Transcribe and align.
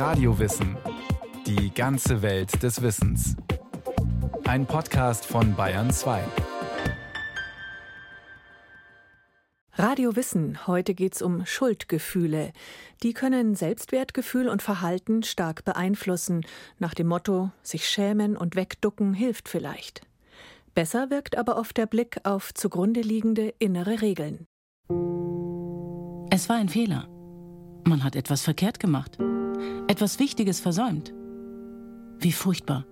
Radiowissen. 0.00 0.78
Die 1.46 1.74
ganze 1.74 2.22
Welt 2.22 2.62
des 2.62 2.80
Wissens. 2.80 3.36
Ein 4.44 4.64
Podcast 4.64 5.26
von 5.26 5.54
Bayern 5.54 5.90
2. 5.90 6.24
Radio 9.74 10.16
Wissen. 10.16 10.66
Heute 10.66 10.94
geht's 10.94 11.20
um 11.20 11.44
Schuldgefühle. 11.44 12.54
Die 13.02 13.12
können 13.12 13.54
Selbstwertgefühl 13.54 14.48
und 14.48 14.62
Verhalten 14.62 15.22
stark 15.22 15.66
beeinflussen. 15.66 16.46
Nach 16.78 16.94
dem 16.94 17.08
Motto, 17.08 17.50
sich 17.62 17.86
schämen 17.86 18.38
und 18.38 18.56
wegducken 18.56 19.12
hilft 19.12 19.50
vielleicht. 19.50 20.00
Besser 20.74 21.10
wirkt 21.10 21.36
aber 21.36 21.58
oft 21.58 21.76
der 21.76 21.84
Blick 21.84 22.20
auf 22.24 22.54
zugrunde 22.54 23.02
liegende 23.02 23.52
innere 23.58 24.00
Regeln. 24.00 24.46
Es 26.30 26.48
war 26.48 26.56
ein 26.56 26.70
Fehler. 26.70 27.06
Man 27.86 28.02
hat 28.02 28.16
etwas 28.16 28.40
verkehrt 28.40 28.80
gemacht. 28.80 29.18
Etwas 29.88 30.18
Wichtiges 30.18 30.60
versäumt. 30.60 31.12
Wie 32.18 32.32
furchtbar. 32.32 32.86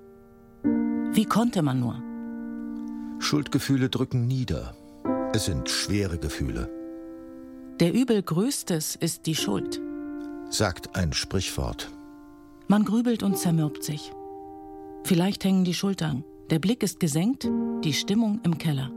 Wie 1.13 1.25
konnte 1.25 1.63
man 1.63 1.81
nur? 1.81 2.03
Schuldgefühle 3.21 3.89
drücken 3.89 4.27
nieder. 4.27 4.75
Es 5.33 5.45
sind 5.45 5.69
schwere 5.69 6.19
Gefühle. 6.19 6.71
Der 7.81 7.93
Übel 7.93 8.23
größtes 8.23 8.97
ist 8.97 9.27
die 9.27 9.35
Schuld, 9.35 9.81
sagt 10.51 10.97
ein 10.97 11.12
Sprichwort. 11.12 11.91
Man 12.67 12.85
grübelt 12.85 13.23
und 13.23 13.39
zermürbt 13.39 13.85
sich. 13.85 14.12
Vielleicht 15.05 15.45
hängen 15.45 15.65
die 15.65 15.75
Schultern. 15.75 16.25
Der 16.51 16.59
Blick 16.59 16.83
ist 16.83 16.98
gesenkt, 17.01 17.48
die 17.85 17.93
Stimmung 17.93 18.41
im 18.45 18.59
Keller. 18.59 18.91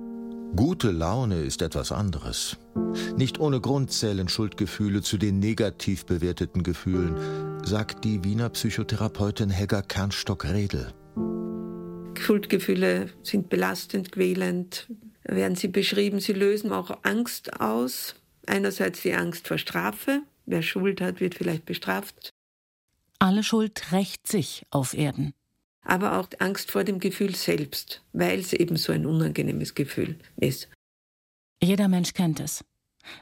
Gute 0.55 0.91
Laune 0.91 1.41
ist 1.41 1.62
etwas 1.62 1.91
anderes. 1.91 2.57
Nicht 3.15 3.40
ohne 3.40 3.62
Grund 3.62 3.91
zählen 3.91 4.27
Schuldgefühle 4.27 5.01
zu 5.01 5.17
den 5.17 5.40
negativ 5.40 6.05
bewerteten 6.05 6.63
Gefühlen, 6.63 7.15
sagt 7.63 8.03
die 8.03 8.23
Wiener 8.23 8.49
Psychotherapeutin 8.49 9.49
Helga 9.49 9.81
Kernstock-Redel. 9.81 10.93
Schuldgefühle 12.20 13.09
sind 13.23 13.49
belastend, 13.49 14.12
quälend, 14.12 14.87
werden 15.23 15.55
sie 15.55 15.67
beschrieben. 15.67 16.20
Sie 16.20 16.34
lösen 16.34 16.71
auch 16.71 16.99
Angst 17.04 17.59
aus. 17.59 18.15
Einerseits 18.45 19.01
die 19.01 19.13
Angst 19.13 19.48
vor 19.48 19.57
Strafe. 19.57 20.21
Wer 20.45 20.62
Schuld 20.62 21.01
hat, 21.01 21.20
wird 21.20 21.35
vielleicht 21.35 21.65
bestraft. 21.65 22.32
Alle 23.20 23.43
Schuld 23.43 23.91
rächt 23.91 24.27
sich 24.27 24.65
auf 24.71 24.93
Erden 24.93 25.34
aber 25.84 26.20
auch 26.20 26.27
Angst 26.39 26.71
vor 26.71 26.84
dem 26.84 26.99
Gefühl 26.99 27.35
selbst, 27.35 28.01
weil 28.13 28.39
es 28.39 28.54
eben 28.54 28.77
so 28.77 28.93
ein 28.93 29.05
unangenehmes 29.05 29.76
Gefühl 29.76 30.17
ist. 30.37 30.70
Jeder 31.62 31.87
Mensch 31.87 32.13
kennt 32.13 32.39
es. 32.39 32.63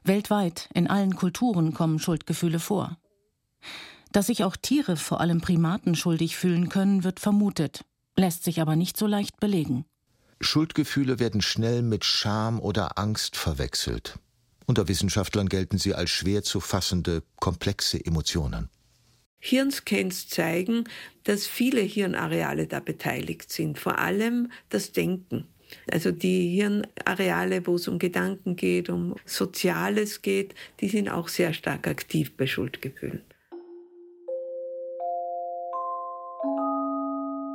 Weltweit, 0.04 0.70
in 0.74 0.88
allen 0.88 1.16
Kulturen 1.16 1.74
kommen 1.74 2.00
Schuldgefühle 2.00 2.60
vor. 2.60 2.98
Dass 4.12 4.28
sich 4.28 4.44
auch 4.44 4.56
Tiere, 4.56 4.98
vor 4.98 5.22
allem 5.22 5.42
Primaten, 5.42 5.96
schuldig 5.96 6.36
fühlen 6.36 6.70
können, 6.70 7.04
wird 7.04 7.20
vermutet, 7.20 7.86
lässt 8.18 8.44
sich 8.44 8.62
aber 8.62 8.76
nicht 8.76 8.98
so 8.98 9.06
leicht 9.06 9.40
belegen. 9.40 9.86
Schuldgefühle 10.42 11.20
werden 11.20 11.42
schnell 11.42 11.82
mit 11.82 12.06
Scham 12.06 12.60
oder 12.60 12.98
Angst 12.98 13.36
verwechselt. 13.36 14.18
Unter 14.66 14.88
Wissenschaftlern 14.88 15.50
gelten 15.50 15.78
sie 15.78 15.94
als 15.94 16.10
schwer 16.10 16.44
zu 16.44 16.60
fassende, 16.60 17.24
komplexe 17.40 18.04
Emotionen. 18.04 18.70
Hirnscans 19.40 20.28
zeigen, 20.28 20.84
dass 21.24 21.48
viele 21.48 21.82
Hirnareale 21.82 22.68
da 22.68 22.80
beteiligt 22.80 23.52
sind, 23.52 23.80
vor 23.80 24.00
allem 24.00 24.52
das 24.70 24.92
Denken. 24.92 25.48
Also 25.90 26.12
die 26.12 26.50
Hirnareale, 26.50 27.66
wo 27.68 27.76
es 27.76 27.88
um 27.88 28.00
Gedanken 28.00 28.56
geht, 28.56 28.90
um 28.90 29.16
Soziales 29.26 30.22
geht, 30.22 30.56
die 30.82 30.90
sind 30.90 31.10
auch 31.10 31.28
sehr 31.28 31.54
stark 31.54 31.88
aktiv 31.88 32.36
bei 32.36 32.48
Schuldgefühlen. 32.48 33.22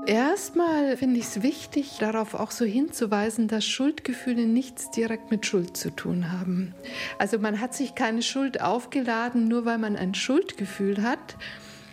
Erstmal 0.06 0.98
finde 0.98 1.19
ich 1.19 1.24
es 1.24 1.42
wichtig, 1.42 1.97
darauf 1.98 2.34
auch 2.34 2.50
so 2.50 2.66
hinzuweisen, 2.66 3.48
dass 3.48 3.64
Schuldgefühle 3.64 4.46
nichts 4.46 4.90
direkt 4.90 5.30
mit 5.30 5.46
Schuld 5.46 5.78
zu 5.78 5.90
tun 5.90 6.30
haben. 6.30 6.74
Also 7.18 7.39
man 7.39 7.58
hat 7.58 7.74
sich 7.74 7.95
keine 7.95 8.20
Schuld 8.20 8.61
aufgeladen, 8.61 9.48
nur 9.48 9.64
weil 9.64 9.78
man 9.78 9.96
ein 9.96 10.14
Schuldgefühl 10.14 11.02
hat, 11.02 11.36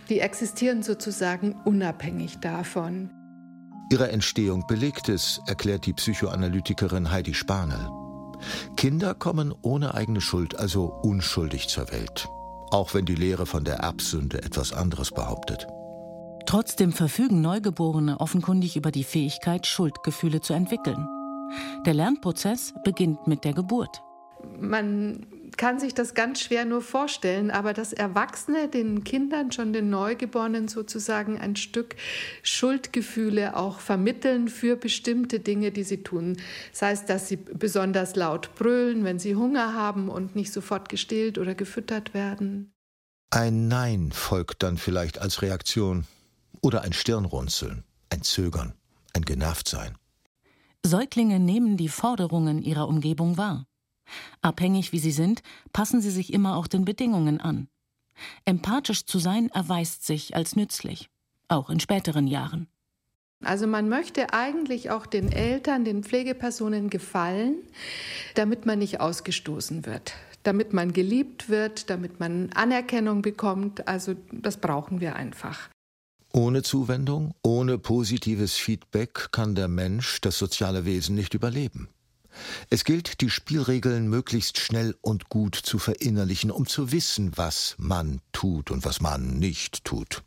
die 0.10 0.20
existieren 0.20 0.84
sozusagen 0.84 1.56
unabhängig 1.64 2.40
davon. 2.40 3.10
Ihre 3.90 4.12
Entstehung 4.12 4.68
belegt 4.68 5.08
es, 5.08 5.40
erklärt 5.48 5.86
die 5.86 5.94
Psychoanalytikerin 5.94 7.12
Heidi 7.12 7.34
Spanel. 7.34 7.90
Kinder 8.76 9.14
kommen 9.14 9.54
ohne 9.62 9.94
eigene 9.94 10.20
Schuld, 10.20 10.60
also 10.60 10.86
unschuldig 11.04 11.70
zur 11.70 11.92
Welt. 11.92 12.28
Auch 12.72 12.94
wenn 12.94 13.06
die 13.06 13.16
Lehre 13.16 13.46
von 13.46 13.64
der 13.64 13.76
Erbsünde 13.76 14.44
etwas 14.44 14.74
anderes 14.74 15.12
behauptet. 15.12 15.68
Trotzdem 16.52 16.92
verfügen 16.92 17.40
Neugeborene 17.40 18.20
offenkundig 18.20 18.76
über 18.76 18.92
die 18.92 19.06
Fähigkeit, 19.06 19.66
Schuldgefühle 19.66 20.42
zu 20.42 20.52
entwickeln. 20.52 21.08
Der 21.86 21.94
Lernprozess 21.94 22.74
beginnt 22.84 23.26
mit 23.26 23.46
der 23.46 23.54
Geburt. 23.54 24.02
Man 24.60 25.28
kann 25.56 25.80
sich 25.80 25.94
das 25.94 26.14
ganz 26.14 26.42
schwer 26.42 26.66
nur 26.66 26.82
vorstellen, 26.82 27.52
aber 27.52 27.72
dass 27.72 27.94
Erwachsene 27.94 28.68
den 28.68 29.06
Kindern, 29.06 29.54
schon 29.54 29.72
den 29.72 29.90
Neugeborenen 29.90 30.68
sozusagen 30.68 31.40
ein 31.40 31.56
Stück 31.56 31.96
Schuldgefühle 32.44 33.56
auch 33.56 33.80
vermitteln 33.80 34.50
für 34.50 34.76
bestimmte 34.76 35.40
Dinge, 35.40 35.72
die 35.72 35.84
sie 35.84 36.04
tun. 36.04 36.36
Sei 36.74 36.92
es, 36.92 37.06
dass 37.06 37.30
sie 37.30 37.38
besonders 37.38 38.18
laut 38.18 38.56
brüllen, 38.56 39.06
wenn 39.06 39.20
sie 39.20 39.38
Hunger 39.38 39.74
haben 39.74 40.10
und 40.10 40.36
nicht 40.36 40.52
sofort 40.52 40.90
gestillt 40.90 41.38
oder 41.38 41.56
gefüttert 41.56 42.14
werden. 42.14 42.74
Ein 43.30 43.70
Nein 43.70 44.12
folgt 44.12 44.64
dann 44.64 44.78
vielleicht 44.78 45.18
als 45.18 45.42
Reaktion 45.42 46.06
oder 46.62 46.82
ein 46.82 46.94
Stirnrunzeln, 46.94 47.84
ein 48.10 48.22
Zögern, 48.22 48.74
ein 49.14 49.24
Genervtsein. 49.24 49.98
Säuglinge 50.84 51.40
nehmen 51.40 51.78
die 51.78 51.90
Forderungen 51.90 52.62
ihrer 52.62 52.88
Umgebung 52.88 53.38
wahr. 53.38 53.66
Abhängig 54.42 54.92
wie 54.92 55.00
sie 55.00 55.12
sind, 55.12 55.42
passen 55.72 56.02
sie 56.02 56.12
sich 56.12 56.34
immer 56.34 56.58
auch 56.58 56.68
den 56.68 56.86
Bedingungen 56.86 57.40
an. 57.40 57.68
Empathisch 58.46 59.06
zu 59.06 59.20
sein 59.20 59.50
erweist 59.50 60.06
sich 60.06 60.36
als 60.36 60.56
nützlich, 60.56 61.10
auch 61.48 61.70
in 61.70 61.80
späteren 61.80 62.28
Jahren. 62.28 62.68
Also 63.44 63.66
man 63.66 63.90
möchte 63.90 64.34
eigentlich 64.34 64.92
auch 64.92 65.08
den 65.08 65.32
Eltern, 65.32 65.84
den 65.84 66.04
Pflegepersonen 66.04 66.90
gefallen, 66.90 67.56
damit 68.36 68.66
man 68.66 68.80
nicht 68.80 69.00
ausgestoßen 69.00 69.86
wird, 69.88 70.14
damit 70.44 70.74
man 70.74 70.94
geliebt 70.94 71.50
wird, 71.50 71.90
damit 71.90 72.20
man 72.20 72.52
Anerkennung 72.54 73.24
bekommt. 73.24 73.88
Also 73.88 74.16
das 74.32 74.58
brauchen 74.58 75.02
wir 75.02 75.16
einfach. 75.16 75.71
Ohne 76.34 76.64
Zuwendung, 76.64 77.36
ohne 77.44 77.78
positives 77.78 78.56
Feedback 78.56 79.34
kann 79.34 79.54
der 79.54 79.68
Mensch 79.68 80.22
das 80.22 80.38
soziale 80.38 80.86
Wesen 80.86 81.14
nicht 81.14 81.34
überleben. 81.34 81.90
Es 82.70 82.86
gilt, 82.86 83.20
die 83.20 83.30
Spielregeln 83.30 84.08
möglichst 84.08 84.58
schnell 84.58 84.96
und 85.02 85.28
gut 85.28 85.56
zu 85.56 85.78
verinnerlichen, 85.78 86.50
um 86.50 86.66
zu 86.66 86.94
wissen, 86.94 87.34
was 87.36 87.76
man 87.78 88.22
tut 88.32 88.72
und 88.72 88.86
was 88.86 89.02
man 89.02 89.40
nicht 89.40 89.84
tut. 89.84 90.24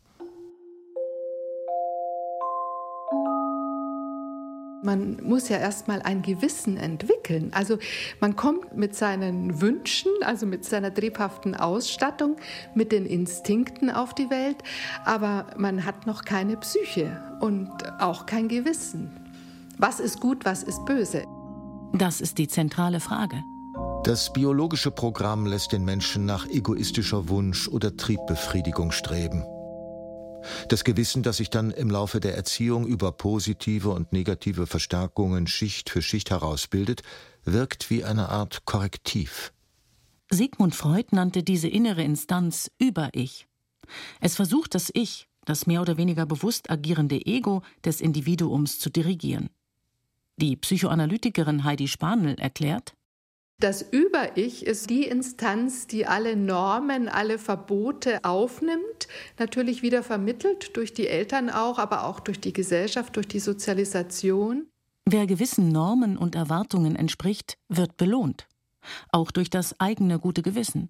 Man 4.85 5.17
muss 5.23 5.49
ja 5.49 5.57
erstmal 5.57 6.03
ein 6.03 6.21
Gewissen 6.21 6.77
entwickeln. 6.77 7.51
Also 7.55 7.79
man 8.21 8.37
kommt 8.37 8.77
mit 8.77 8.95
seinen 8.95 9.63
Wünschen, 9.63 10.13
also 10.23 10.45
mit 10.45 10.67
seiner 10.67 10.93
triebhaften 10.93 11.55
Ausstattung, 11.55 12.37
mit 12.75 12.93
den 12.93 13.07
Instinkten 13.07 13.89
auf 13.89 14.13
die 14.15 14.29
Welt, 14.29 14.59
aber 15.07 15.47
man 15.57 15.87
hat 15.87 16.07
noch 16.07 16.27
keine 16.27 16.59
Psyche 16.59 17.19
und 17.41 17.71
auch 17.99 18.27
kein 18.27 18.49
Gewissen. 18.49 19.11
Was 19.79 20.01
ist 20.01 20.21
gut, 20.21 20.45
was 20.45 20.63
ist 20.63 20.85
böse? 20.85 21.25
Das 21.95 22.21
ist 22.21 22.37
die 22.37 22.49
zentrale 22.49 23.01
Frage. 23.01 23.43
Das 24.05 24.35
biologische 24.35 24.91
Programm 24.91 25.47
lässt 25.47 25.73
den 25.73 25.85
Menschen 25.87 26.27
nach 26.27 26.47
egoistischer 26.47 27.31
Wunsch- 27.31 27.69
oder 27.69 27.97
Triebbefriedigung 27.97 28.93
streben. 28.93 29.45
Das 30.69 30.85
Gewissen, 30.85 31.23
das 31.23 31.39
sich 31.39 31.51
dann 31.51 31.71
im 31.71 31.91
Laufe 31.91 32.21
der 32.21 32.37
Erziehung 32.37 32.87
über 32.87 33.13
positive 33.13 33.91
und 33.91 34.13
negative 34.13 34.67
Verstärkungen 34.67 35.47
Schicht 35.47 35.91
für 35.91 36.03
Schicht 36.03 36.31
herausbildet, 36.31 37.03
wirkt 37.45 37.91
wie 37.91 38.05
eine 38.05 38.29
Art 38.29 38.65
Korrektiv. 38.65 39.53
Sigmund 40.31 40.75
Freud 40.75 41.09
nannte 41.11 41.43
diese 41.43 41.69
innere 41.69 42.03
Instanz 42.03 42.71
Über-Ich. 42.79 43.47
Es 44.21 44.37
versucht 44.37 44.75
das 44.75 44.91
Ich, 44.95 45.29
das 45.45 45.67
mehr 45.67 45.83
oder 45.83 45.97
weniger 45.97 46.27
bewusst 46.27 46.71
agierende 46.71 47.25
Ego 47.27 47.63
des 47.85 48.01
Individuums 48.01 48.79
zu 48.79 48.91
dirigieren. 48.91 49.51
Die 50.37 50.57
Psychoanalytikerin 50.57 51.65
Heidi 51.65 51.87
Spanel 51.87 52.35
erklärt, 52.39 52.95
das 53.59 53.83
Über-Ich 53.83 54.67
ist 54.67 54.91
die 54.91 55.05
Instanz, 55.05 55.87
die 55.87 56.07
alle 56.07 56.37
Normen, 56.37 57.09
alle 57.09 57.39
Verbote 57.39 58.25
aufnimmt, 58.25 59.09
natürlich 59.39 59.83
wieder 59.83 60.03
vermittelt 60.03 60.77
durch 60.77 60.93
die 60.93 61.09
Eltern 61.09 61.51
auch, 61.51 61.79
aber 61.79 62.05
auch 62.05 62.21
durch 62.21 62.41
die 62.41 62.53
Gesellschaft, 62.53 63.17
durch 63.17 63.29
die 63.29 63.41
Sozialisation. 63.41 64.67
Wer 65.07 65.27
gewissen 65.27 65.69
Normen 65.71 66.17
und 66.17 66.35
Erwartungen 66.35 66.97
entspricht, 66.97 67.59
wird 67.69 67.97
belohnt, 67.97 68.49
auch 69.11 69.31
durch 69.31 69.51
das 69.51 69.79
eigene 69.81 70.19
gute 70.19 70.43
Gewissen. 70.43 70.89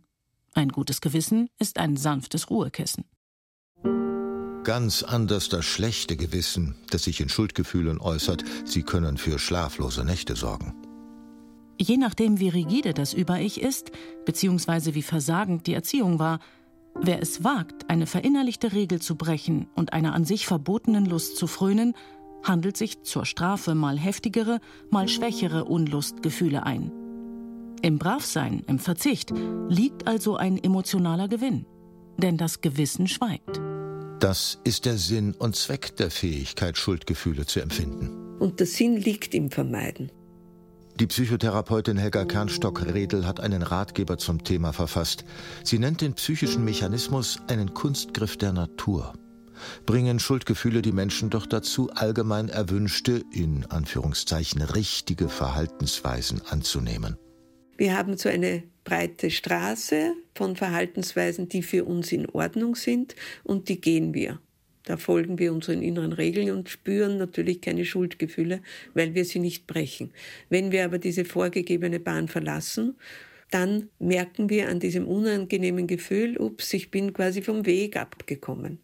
Ein 0.55 0.69
gutes 0.70 1.00
Gewissen 1.00 1.50
ist 1.58 1.78
ein 1.78 1.96
sanftes 1.96 2.49
Ruhekissen. 2.50 3.05
ganz 4.64 5.02
anders 5.02 5.50
das 5.50 5.66
schlechte 5.66 6.16
Gewissen, 6.16 6.75
das 6.90 7.05
sich 7.05 7.20
in 7.20 7.28
Schuldgefühlen 7.28 8.00
äußert. 8.00 8.44
Sie 8.64 8.82
können 8.82 9.19
für 9.19 9.38
schlaflose 9.38 10.05
Nächte 10.05 10.37
sorgen. 10.37 10.75
Je 11.79 11.97
nachdem, 11.97 12.38
wie 12.38 12.49
rigide 12.49 12.94
das 12.94 13.15
Über-Ich 13.15 13.61
ist, 13.61 13.91
beziehungsweise 14.25 14.94
wie 14.94 15.03
versagend 15.03 15.67
die 15.67 15.75
Erziehung 15.75 16.19
war, 16.19 16.38
wer 16.94 17.21
es 17.21 17.43
wagt, 17.43 17.91
eine 17.91 18.06
verinnerlichte 18.06 18.73
Regel 18.73 19.00
zu 19.00 19.17
brechen 19.17 19.67
und 19.75 19.93
einer 19.93 20.15
an 20.15 20.25
sich 20.25 20.47
verbotenen 20.47 21.06
Lust 21.06 21.37
zu 21.37 21.47
frönen, 21.47 21.94
handelt 22.43 22.76
sich 22.76 23.03
zur 23.03 23.25
Strafe 23.25 23.75
mal 23.75 23.99
heftigere, 23.99 24.61
mal 24.91 25.09
schwächere 25.09 25.65
Unlustgefühle 25.65 26.65
ein. 26.65 26.93
Im 27.82 27.99
Bravsein, 27.99 28.62
im 28.67 28.79
Verzicht 28.79 29.32
liegt 29.69 30.06
also 30.06 30.37
ein 30.37 30.62
emotionaler 30.62 31.29
Gewinn, 31.29 31.67
denn 32.19 32.37
das 32.37 32.61
Gewissen 32.61 33.09
schweigt. 33.09 33.61
Das 34.21 34.59
ist 34.65 34.87
der 34.87 34.97
Sinn 34.97 35.35
und 35.38 35.56
Zweck 35.56 35.97
der 35.97 36.11
Fähigkeit, 36.11 36.79
Schuldgefühle 36.79 37.44
zu 37.44 37.61
empfinden. 37.61 38.38
Und 38.38 38.61
der 38.61 38.67
Sinn 38.67 38.97
liegt 38.97 39.35
im 39.35 39.50
Vermeiden. 39.50 40.11
Die 41.00 41.08
Psychotherapeutin 41.08 41.96
Helga 41.96 42.25
Kernstock-Redel 42.25 43.26
hat 43.26 43.41
einen 43.41 43.62
Ratgeber 43.62 44.17
zum 44.17 44.44
Thema 44.44 44.73
verfasst. 44.73 45.25
Sie 45.64 45.81
nennt 45.81 46.00
den 46.00 46.14
psychischen 46.14 46.64
Mechanismus 46.64 47.41
einen 47.49 47.75
Kunstgriff 47.75 48.37
der 48.37 48.52
Natur. 48.52 49.12
Bringen 49.87 50.20
Schuldgefühle 50.20 50.82
die 50.82 50.93
Menschen 50.93 51.31
doch 51.31 51.46
dazu, 51.46 51.91
allgemein 51.91 52.49
erwünschte, 52.49 53.25
in 53.32 53.67
Anführungszeichen 53.69 54.62
richtige 54.62 55.29
Verhaltensweisen 55.29 56.43
anzunehmen. 56.49 57.17
Wir 57.76 57.99
haben 57.99 58.17
so 58.17 58.29
eine 58.29 58.62
breite 58.85 59.32
Straße 59.32 60.12
von 60.37 60.55
Verhaltensweisen, 60.55 61.49
die 61.49 61.62
für 61.62 61.85
uns 61.85 62.12
in 62.12 62.31
Ordnung 62.31 62.76
sind 62.76 63.17
und 63.43 63.69
die 63.69 63.81
gehen 63.81 64.14
wir. 64.14 64.38
Da 64.85 64.99
folgen 64.99 65.39
wir 65.39 65.53
unseren 65.53 65.83
inneren 65.83 66.13
Regeln 66.13 66.51
und 66.51 66.69
spüren 66.69 67.17
natürlich 67.17 67.63
keine 67.63 67.85
Schuldgefühle, 67.85 68.61
weil 68.93 69.15
wir 69.15 69.25
sie 69.25 69.39
nicht 69.39 69.67
brechen. 69.67 70.13
Wenn 70.51 70.73
wir 70.73 70.85
aber 70.85 70.99
diese 70.99 71.25
vorgegebene 71.25 72.01
Bahn 72.01 72.29
verlassen, 72.29 72.97
dann 73.51 73.89
merken 73.99 74.51
wir 74.51 74.69
an 74.69 74.81
diesem 74.81 75.07
unangenehmen 75.07 75.87
Gefühl, 75.87 76.37
ups, 76.39 76.73
ich 76.75 76.91
bin 76.91 77.13
quasi 77.13 77.41
vom 77.41 77.67
Weg 77.67 77.97
abgekommen. 77.97 78.79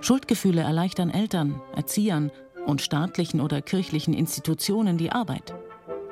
Schuldgefühle 0.00 0.62
erleichtern 0.62 1.10
Eltern, 1.10 1.60
Erziehern 1.74 2.30
und 2.66 2.82
staatlichen 2.82 3.40
oder 3.40 3.62
kirchlichen 3.62 4.14
Institutionen 4.14 4.98
die 4.98 5.12
Arbeit. 5.12 5.54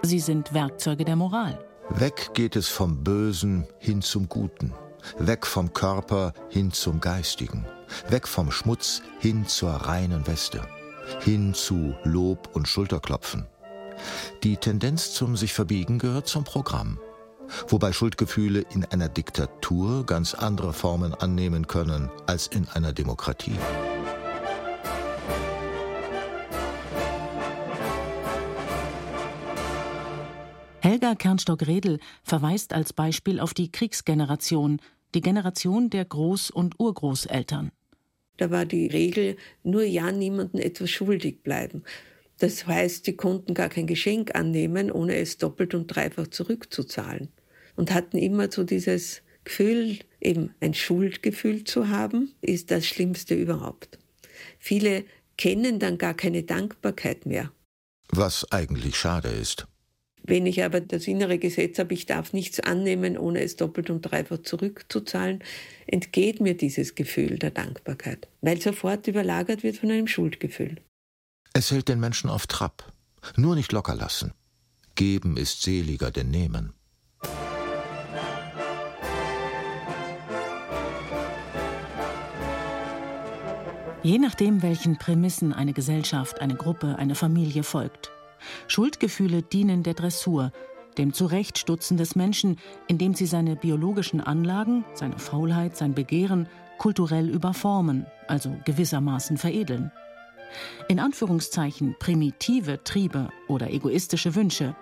Sie 0.02 0.18
sind 0.18 0.54
Werkzeuge 0.54 1.04
der 1.04 1.16
Moral. 1.16 1.64
Weg 1.90 2.34
geht 2.34 2.56
es 2.56 2.68
vom 2.68 3.02
Bösen 3.02 3.66
hin 3.78 4.02
zum 4.02 4.28
Guten. 4.28 4.72
Weg 5.18 5.46
vom 5.46 5.72
Körper 5.72 6.32
hin 6.48 6.72
zum 6.72 7.00
Geistigen. 7.00 7.66
Weg 8.08 8.28
vom 8.28 8.50
Schmutz 8.50 9.02
hin 9.18 9.46
zur 9.46 9.70
reinen 9.70 10.26
Weste. 10.26 10.62
Hin 11.20 11.54
zu 11.54 11.94
Lob 12.04 12.50
und 12.54 12.68
Schulterklopfen. 12.68 13.46
Die 14.42 14.56
Tendenz 14.56 15.12
zum 15.12 15.36
sich 15.36 15.52
verbiegen 15.52 15.98
gehört 15.98 16.28
zum 16.28 16.44
Programm 16.44 16.98
wobei 17.68 17.92
Schuldgefühle 17.92 18.64
in 18.70 18.84
einer 18.84 19.08
Diktatur 19.08 20.06
ganz 20.06 20.34
andere 20.34 20.72
Formen 20.72 21.14
annehmen 21.14 21.66
können 21.66 22.10
als 22.26 22.46
in 22.46 22.68
einer 22.68 22.92
Demokratie. 22.92 23.56
Helga 30.82 31.14
Kernstock-Redel 31.14 31.98
verweist 32.22 32.72
als 32.72 32.94
Beispiel 32.94 33.38
auf 33.38 33.52
die 33.52 33.70
Kriegsgeneration, 33.70 34.80
die 35.14 35.20
Generation 35.20 35.90
der 35.90 36.08
Groß- 36.08 36.50
und 36.50 36.80
Urgroßeltern. 36.80 37.70
Da 38.38 38.50
war 38.50 38.64
die 38.64 38.86
Regel, 38.86 39.36
nur 39.62 39.82
ja 39.82 40.10
niemandem 40.10 40.60
etwas 40.60 40.90
schuldig 40.90 41.42
bleiben. 41.42 41.82
Das 42.38 42.66
heißt, 42.66 43.04
sie 43.04 43.14
konnten 43.14 43.52
gar 43.52 43.68
kein 43.68 43.86
Geschenk 43.86 44.34
annehmen, 44.34 44.90
ohne 44.90 45.16
es 45.16 45.36
doppelt 45.36 45.74
und 45.74 45.88
dreifach 45.88 46.28
zurückzuzahlen 46.28 47.28
und 47.76 47.92
hatten 47.92 48.16
immer 48.16 48.50
so 48.50 48.64
dieses 48.64 49.20
Gefühl, 49.44 49.98
eben 50.20 50.54
ein 50.60 50.72
Schuldgefühl 50.72 51.64
zu 51.64 51.88
haben, 51.88 52.32
ist 52.40 52.70
das 52.70 52.86
Schlimmste 52.86 53.34
überhaupt. 53.34 53.98
Viele 54.58 55.04
kennen 55.36 55.78
dann 55.78 55.98
gar 55.98 56.14
keine 56.14 56.42
Dankbarkeit 56.42 57.26
mehr. 57.26 57.52
Was 58.08 58.50
eigentlich 58.50 58.96
schade 58.96 59.28
ist. 59.28 59.66
Wenn 60.30 60.46
ich 60.46 60.62
aber 60.62 60.80
das 60.80 61.08
innere 61.08 61.38
Gesetz 61.38 61.80
habe, 61.80 61.92
ich 61.92 62.06
darf 62.06 62.32
nichts 62.32 62.60
annehmen, 62.60 63.18
ohne 63.18 63.42
es 63.42 63.56
doppelt 63.56 63.90
und 63.90 64.02
dreifach 64.02 64.38
zurückzuzahlen, 64.42 65.42
entgeht 65.88 66.40
mir 66.40 66.56
dieses 66.56 66.94
Gefühl 66.94 67.36
der 67.36 67.50
Dankbarkeit, 67.50 68.28
weil 68.40 68.60
sofort 68.60 69.08
überlagert 69.08 69.64
wird 69.64 69.78
von 69.78 69.90
einem 69.90 70.06
Schuldgefühl. 70.06 70.76
Es 71.52 71.72
hält 71.72 71.88
den 71.88 71.98
Menschen 71.98 72.30
auf 72.30 72.46
Trab. 72.46 72.92
Nur 73.36 73.56
nicht 73.56 73.72
locker 73.72 73.96
lassen. 73.96 74.32
Geben 74.94 75.36
ist 75.36 75.62
seliger 75.62 76.12
denn 76.12 76.30
nehmen. 76.30 76.74
Je 84.04 84.18
nachdem, 84.18 84.62
welchen 84.62 84.96
Prämissen 84.96 85.52
eine 85.52 85.72
Gesellschaft, 85.72 86.40
eine 86.40 86.54
Gruppe, 86.54 86.94
eine 87.00 87.16
Familie 87.16 87.64
folgt. 87.64 88.12
Schuldgefühle 88.68 89.42
dienen 89.42 89.82
der 89.82 89.94
Dressur, 89.94 90.52
dem 90.98 91.12
Zurechtstutzen 91.12 91.96
des 91.96 92.16
Menschen, 92.16 92.58
indem 92.88 93.14
sie 93.14 93.26
seine 93.26 93.56
biologischen 93.56 94.20
Anlagen, 94.20 94.84
seine 94.94 95.18
Faulheit, 95.18 95.76
sein 95.76 95.94
Begehren 95.94 96.48
kulturell 96.78 97.28
überformen, 97.28 98.06
also 98.26 98.56
gewissermaßen 98.64 99.36
veredeln. 99.36 99.92
In 100.88 100.98
Anführungszeichen 100.98 101.96
primitive 101.98 102.82
Triebe 102.82 103.28
oder 103.48 103.70
egoistische 103.70 104.34
Wünsche 104.34 104.74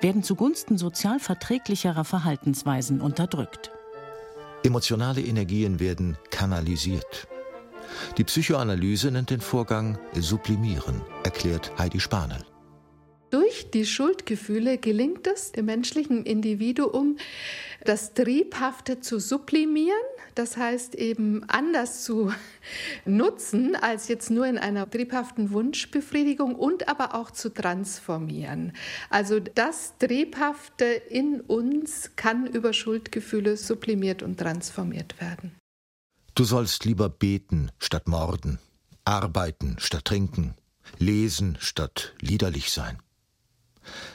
werden 0.00 0.22
zugunsten 0.22 0.78
sozial 0.78 1.20
verträglicherer 1.20 2.04
Verhaltensweisen 2.04 3.00
unterdrückt. 3.00 3.70
Emotionale 4.62 5.20
Energien 5.20 5.78
werden 5.78 6.16
kanalisiert. 6.30 7.28
Die 8.16 8.24
Psychoanalyse 8.24 9.10
nennt 9.10 9.30
den 9.30 9.42
Vorgang 9.42 9.98
Sublimieren, 10.14 11.02
erklärt 11.22 11.72
Heidi 11.78 12.00
Spanel. 12.00 12.44
Durch 13.34 13.68
die 13.72 13.84
Schuldgefühle 13.84 14.78
gelingt 14.78 15.26
es 15.26 15.50
dem 15.50 15.64
menschlichen 15.64 16.24
Individuum, 16.24 17.16
das 17.84 18.14
Triebhafte 18.14 19.00
zu 19.00 19.18
sublimieren, 19.18 19.98
das 20.36 20.56
heißt 20.56 20.94
eben 20.94 21.42
anders 21.48 22.04
zu 22.04 22.32
nutzen 23.04 23.74
als 23.74 24.06
jetzt 24.06 24.30
nur 24.30 24.46
in 24.46 24.56
einer 24.56 24.88
triebhaften 24.88 25.50
Wunschbefriedigung 25.50 26.54
und 26.54 26.88
aber 26.88 27.16
auch 27.16 27.32
zu 27.32 27.52
transformieren. 27.52 28.72
Also 29.10 29.40
das 29.40 29.98
Triebhafte 29.98 30.84
in 30.84 31.40
uns 31.40 32.12
kann 32.14 32.46
über 32.46 32.72
Schuldgefühle 32.72 33.56
sublimiert 33.56 34.22
und 34.22 34.38
transformiert 34.38 35.20
werden. 35.20 35.56
Du 36.36 36.44
sollst 36.44 36.84
lieber 36.84 37.08
beten 37.08 37.72
statt 37.80 38.06
morden, 38.06 38.60
arbeiten 39.04 39.74
statt 39.80 40.04
trinken, 40.04 40.54
lesen 41.00 41.58
statt 41.58 42.14
liederlich 42.20 42.70
sein. 42.70 42.98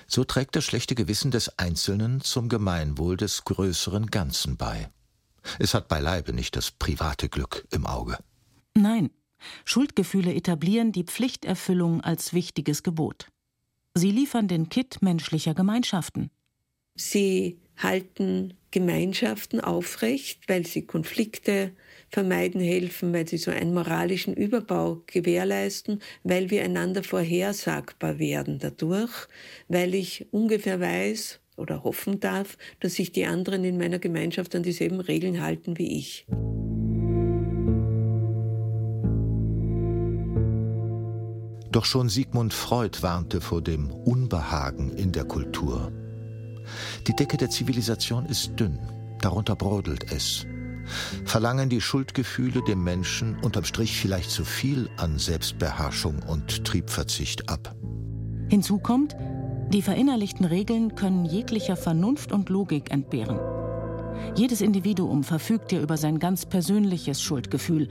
So 0.07 0.23
trägt 0.23 0.55
das 0.55 0.65
schlechte 0.65 0.95
Gewissen 0.95 1.31
des 1.31 1.57
Einzelnen 1.57 2.21
zum 2.21 2.49
Gemeinwohl 2.49 3.17
des 3.17 3.45
größeren 3.45 4.07
Ganzen 4.07 4.57
bei. 4.57 4.89
Es 5.57 5.73
hat 5.73 5.87
beileibe 5.87 6.33
nicht 6.33 6.55
das 6.55 6.71
private 6.71 7.29
Glück 7.29 7.65
im 7.71 7.85
Auge. 7.85 8.17
Nein, 8.75 9.09
Schuldgefühle 9.65 10.33
etablieren 10.33 10.91
die 10.91 11.03
Pflichterfüllung 11.03 12.01
als 12.01 12.33
wichtiges 12.33 12.83
Gebot. 12.83 13.27
Sie 13.95 14.11
liefern 14.11 14.47
den 14.47 14.69
Kit 14.69 15.01
menschlicher 15.01 15.53
Gemeinschaften. 15.53 16.29
Sie 16.95 17.59
halten 17.77 18.53
Gemeinschaften 18.71 19.61
aufrecht, 19.61 20.47
weil 20.47 20.65
sie 20.65 20.85
Konflikte 20.85 21.73
vermeiden 22.09 22.61
helfen, 22.61 23.13
weil 23.13 23.27
sie 23.27 23.37
so 23.37 23.51
einen 23.51 23.73
moralischen 23.73 24.33
Überbau 24.33 25.03
gewährleisten, 25.07 26.01
weil 26.23 26.49
wir 26.49 26.63
einander 26.63 27.03
vorhersagbar 27.03 28.19
werden 28.19 28.59
dadurch, 28.59 29.27
weil 29.67 29.93
ich 29.95 30.27
ungefähr 30.31 30.79
weiß 30.79 31.39
oder 31.57 31.83
hoffen 31.83 32.19
darf, 32.19 32.57
dass 32.79 32.95
sich 32.95 33.11
die 33.11 33.25
anderen 33.25 33.63
in 33.63 33.77
meiner 33.77 33.99
Gemeinschaft 33.99 34.55
an 34.55 34.63
dieselben 34.63 34.99
Regeln 34.99 35.41
halten 35.41 35.77
wie 35.77 35.97
ich. 35.97 36.25
Doch 41.71 41.85
schon 41.85 42.09
Sigmund 42.09 42.53
Freud 42.53 43.03
warnte 43.03 43.41
vor 43.41 43.61
dem 43.61 43.91
Unbehagen 43.91 44.91
in 44.97 45.11
der 45.11 45.25
Kultur. 45.25 45.91
Die 47.07 47.15
Decke 47.15 47.37
der 47.37 47.51
Zivilisation 47.51 48.25
ist 48.25 48.59
dünn, 48.59 48.79
darunter 49.21 49.55
brodelt 49.55 50.11
es. 50.11 50.47
Verlangen 51.25 51.69
die 51.69 51.81
Schuldgefühle 51.81 52.61
dem 52.67 52.83
Menschen 52.83 53.37
unterm 53.39 53.63
Strich 53.63 53.99
vielleicht 53.99 54.31
zu 54.31 54.43
viel 54.45 54.89
an 54.97 55.17
Selbstbeherrschung 55.17 56.19
und 56.27 56.65
Triebverzicht 56.65 57.49
ab. 57.49 57.75
Hinzu 58.49 58.79
kommt, 58.79 59.15
die 59.71 59.83
verinnerlichten 59.83 60.45
Regeln 60.45 60.95
können 60.95 61.25
jeglicher 61.25 61.75
Vernunft 61.75 62.31
und 62.31 62.49
Logik 62.49 62.91
entbehren. 62.91 63.39
Jedes 64.35 64.61
Individuum 64.61 65.23
verfügt 65.23 65.71
ja 65.71 65.79
über 65.79 65.97
sein 65.97 66.19
ganz 66.19 66.45
persönliches 66.45 67.21
Schuldgefühl, 67.21 67.87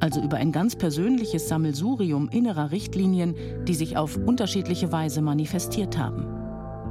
also 0.00 0.20
über 0.20 0.36
ein 0.36 0.52
ganz 0.52 0.76
persönliches 0.76 1.48
Sammelsurium 1.48 2.28
innerer 2.28 2.70
Richtlinien, 2.70 3.34
die 3.64 3.74
sich 3.74 3.96
auf 3.96 4.16
unterschiedliche 4.16 4.92
Weise 4.92 5.22
manifestiert 5.22 5.96
haben. 5.96 6.26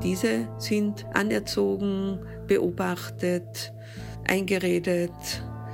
Diese 0.01 0.47
sind 0.57 1.05
anerzogen, 1.13 2.19
beobachtet, 2.47 3.71
eingeredet, 4.27 5.11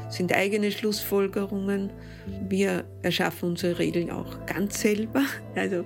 sind 0.09 0.33
eigene 0.33 0.71
Schlussfolgerungen. 0.71 1.91
Wir 2.47 2.85
erschaffen 3.01 3.49
unsere 3.49 3.79
Regeln 3.79 4.11
auch 4.11 4.45
ganz 4.45 4.81
selber. 4.81 5.23
Also 5.55 5.83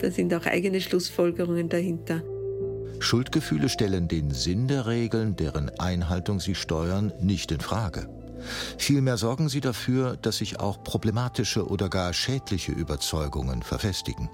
da 0.00 0.10
sind 0.10 0.34
auch 0.34 0.46
eigene 0.46 0.80
Schlussfolgerungen 0.80 1.68
dahinter. 1.68 2.22
Schuldgefühle 2.98 3.68
stellen 3.68 4.08
den 4.08 4.30
Sinn 4.30 4.68
der 4.68 4.86
Regeln, 4.86 5.36
deren 5.36 5.70
Einhaltung 5.78 6.40
sie 6.40 6.54
steuern, 6.54 7.12
nicht 7.20 7.52
in 7.52 7.60
Frage. 7.60 8.08
Vielmehr 8.78 9.16
sorgen 9.16 9.48
sie 9.48 9.60
dafür, 9.60 10.16
dass 10.16 10.38
sich 10.38 10.60
auch 10.60 10.82
problematische 10.82 11.66
oder 11.66 11.88
gar 11.88 12.12
schädliche 12.12 12.72
Überzeugungen 12.72 13.62
verfestigen. 13.62 14.28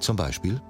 Zum 0.00 0.16
Beispiel 0.16 0.60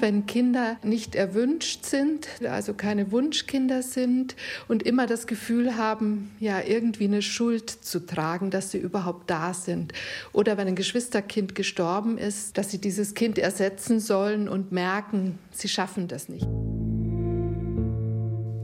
wenn 0.00 0.26
Kinder 0.26 0.76
nicht 0.82 1.14
erwünscht 1.14 1.84
sind, 1.84 2.28
also 2.44 2.74
keine 2.74 3.10
Wunschkinder 3.10 3.82
sind 3.82 4.36
und 4.68 4.82
immer 4.82 5.06
das 5.06 5.26
Gefühl 5.26 5.76
haben, 5.76 6.30
ja, 6.40 6.60
irgendwie 6.60 7.04
eine 7.04 7.22
Schuld 7.22 7.70
zu 7.70 8.04
tragen, 8.04 8.50
dass 8.50 8.70
sie 8.70 8.78
überhaupt 8.78 9.30
da 9.30 9.54
sind. 9.54 9.92
Oder 10.32 10.56
wenn 10.56 10.68
ein 10.68 10.76
Geschwisterkind 10.76 11.54
gestorben 11.54 12.18
ist, 12.18 12.58
dass 12.58 12.70
sie 12.70 12.80
dieses 12.80 13.14
Kind 13.14 13.38
ersetzen 13.38 14.00
sollen 14.00 14.48
und 14.48 14.72
merken, 14.72 15.38
sie 15.52 15.68
schaffen 15.68 16.08
das 16.08 16.28
nicht. 16.28 16.46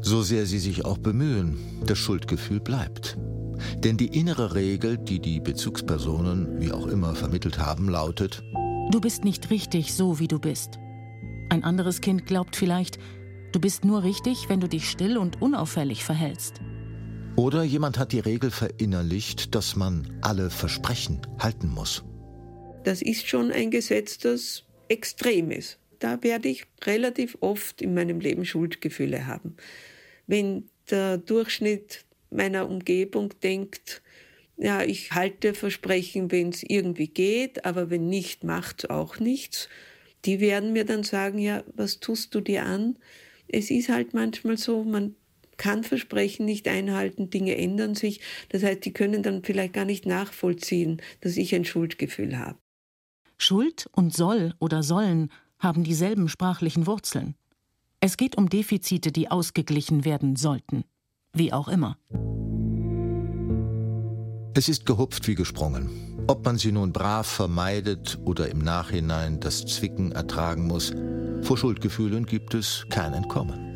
So 0.03 0.23
sehr 0.23 0.47
sie 0.47 0.59
sich 0.59 0.85
auch 0.85 0.99
bemühen, 0.99 1.59
das 1.87 1.99
Schuldgefühl 1.99 2.61
bleibt. 2.61 3.19
Denn 3.85 3.97
die 3.97 4.19
innere 4.19 4.55
Regel, 4.55 4.97
die 4.97 5.21
die 5.21 5.41
Bezugspersonen 5.41 6.61
wie 6.61 6.73
auch 6.73 6.87
immer 6.87 7.15
vermittelt 7.15 7.59
haben, 7.59 7.89
lautet, 7.89 8.43
Du 8.91 9.01
bist 9.01 9.23
nicht 9.23 9.51
richtig 9.51 9.95
so, 9.95 10.19
wie 10.19 10.27
du 10.27 10.41
bist. 10.41 10.81
Ein 11.51 11.65
anderes 11.65 12.01
Kind 12.01 12.27
glaubt 12.27 12.55
vielleicht, 12.55 13.01
du 13.51 13.59
bist 13.59 13.85
nur 13.85 14.05
richtig, 14.05 14.49
wenn 14.49 14.61
du 14.61 14.69
dich 14.69 14.89
still 14.89 15.19
und 15.19 15.43
unauffällig 15.43 16.05
verhältst. 16.05 16.61
Oder 17.35 17.65
jemand 17.65 17.99
hat 17.99 18.13
die 18.13 18.21
Regel 18.21 18.53
verinnerlicht, 18.53 19.53
dass 19.57 19.75
man 19.75 20.17
alle 20.23 20.49
Versprechen 20.51 21.21
halten 21.41 21.69
muss. 21.69 22.05
Das 22.85 23.03
ist 23.03 23.27
schon 23.27 23.51
ein 23.51 23.73
Gesetz, 23.73 24.19
das 24.19 24.63
extrem 24.89 25.51
ist. 25.51 25.81
Da 25.99 26.23
werde 26.23 26.49
ich 26.49 26.67
relativ 26.85 27.37
oft 27.41 27.83
in 27.83 27.95
meinem 27.95 28.21
Leben 28.21 28.45
Schuldgefühle 28.45 29.27
haben. 29.27 29.57
Wenn 30.29 30.69
der 30.89 31.19
Durchschnitt 31.19 32.05
meiner 32.31 32.71
Umgebung 32.71 33.35
denkt, 33.43 34.03
ja, 34.57 34.83
ich 34.85 35.11
halte 35.11 35.55
Versprechen, 35.55 36.31
wenn 36.31 36.51
es 36.51 36.63
irgendwie 36.63 37.09
geht, 37.09 37.65
aber 37.65 37.91
wenn 37.91 38.09
nicht, 38.09 38.45
macht 38.45 38.89
auch 38.89 39.19
nichts 39.19 39.69
die 40.25 40.41
werden 40.41 40.73
mir 40.73 40.85
dann 40.85 41.03
sagen, 41.03 41.39
ja, 41.39 41.63
was 41.75 42.01
tust 42.01 42.35
du 42.35 42.41
dir 42.41 42.65
an? 42.65 42.99
Es 43.49 43.71
ist 43.71 43.89
halt 43.89 44.15
manchmal 44.15 44.59
so, 44.59 44.85
man 44.85 45.15
kann 45.57 45.85
Versprechen 45.85 46.47
nicht 46.47 46.67
einhalten, 46.69 47.31
Dinge 47.31 47.57
ändern 47.57 47.95
sich. 47.95 48.21
Das 48.49 48.63
heißt, 48.63 48.85
die 48.85 48.93
können 48.93 49.23
dann 49.23 49.43
vielleicht 49.43 49.75
gar 49.75 49.85
nicht 49.85 50.07
nachvollziehen, 50.07 51.03
dass 51.21 51.37
ich 51.37 51.55
ein 51.55 51.65
Schuldgefühl 51.65 52.39
habe. 52.39 52.59
Schuld 53.37 53.89
und 53.93 54.15
soll 54.15 54.55
oder 54.59 54.83
sollen 54.83 55.31
haben 55.59 55.85
dieselben 55.85 56.29
sprachlichen 56.29 56.87
Wurzeln. 56.87 57.35
Es 58.01 58.17
geht 58.17 58.37
um 58.39 58.49
Defizite, 58.49 59.13
die 59.13 59.31
ausgeglichen 59.31 60.07
werden 60.07 60.37
sollten. 60.37 60.85
Wie 61.35 61.53
auch 61.53 61.69
immer. 61.69 61.99
Es 64.53 64.69
ist 64.69 64.85
gehupft 64.85 65.29
wie 65.29 65.37
gesprungen. 65.37 66.17
Ob 66.27 66.45
man 66.45 66.59
sie 66.59 66.73
nun 66.73 66.93
brav 66.93 67.27
vermeidet 67.27 68.19
oder 68.25 68.51
im 68.51 68.59
Nachhinein 68.59 69.39
das 69.39 69.65
Zwicken 69.65 70.13
ertragen 70.13 70.67
muss, 70.67 70.93
vor 71.43 71.57
Schuldgefühlen 71.57 72.27
gibt 72.27 72.55
es 72.55 72.85
kein 72.91 73.13
Entkommen. 73.13 73.71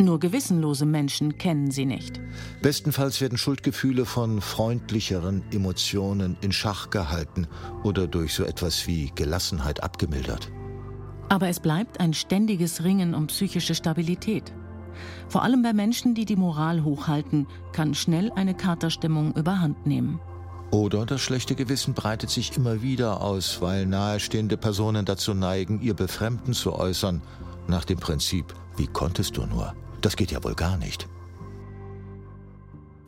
Nur 0.00 0.18
gewissenlose 0.20 0.86
Menschen 0.86 1.38
kennen 1.38 1.70
sie 1.70 1.86
nicht. 1.86 2.20
Bestenfalls 2.62 3.20
werden 3.20 3.38
Schuldgefühle 3.38 4.04
von 4.04 4.40
freundlicheren 4.40 5.44
Emotionen 5.52 6.36
in 6.40 6.52
Schach 6.52 6.90
gehalten 6.90 7.46
oder 7.82 8.06
durch 8.06 8.34
so 8.34 8.44
etwas 8.44 8.86
wie 8.86 9.10
Gelassenheit 9.14 9.82
abgemildert. 9.82 10.50
Aber 11.28 11.48
es 11.48 11.60
bleibt 11.60 12.00
ein 12.00 12.14
ständiges 12.14 12.84
Ringen 12.84 13.14
um 13.14 13.26
psychische 13.28 13.74
Stabilität. 13.74 14.52
Vor 15.28 15.42
allem 15.42 15.62
bei 15.62 15.72
Menschen, 15.72 16.14
die 16.14 16.24
die 16.24 16.36
Moral 16.36 16.84
hochhalten, 16.84 17.46
kann 17.72 17.94
schnell 17.94 18.30
eine 18.32 18.54
Katerstimmung 18.54 19.34
überhand 19.34 19.86
nehmen. 19.86 20.20
Oder 20.70 21.06
das 21.06 21.22
schlechte 21.22 21.54
Gewissen 21.54 21.94
breitet 21.94 22.28
sich 22.28 22.56
immer 22.56 22.82
wieder 22.82 23.22
aus, 23.22 23.62
weil 23.62 23.86
nahestehende 23.86 24.56
Personen 24.56 25.06
dazu 25.06 25.32
neigen, 25.32 25.80
ihr 25.80 25.94
Befremden 25.94 26.52
zu 26.52 26.74
äußern, 26.74 27.22
nach 27.68 27.84
dem 27.84 27.98
Prinzip, 27.98 28.54
wie 28.76 28.86
konntest 28.86 29.36
du 29.36 29.46
nur? 29.46 29.74
Das 30.00 30.16
geht 30.16 30.30
ja 30.30 30.42
wohl 30.44 30.54
gar 30.54 30.76
nicht. 30.76 31.08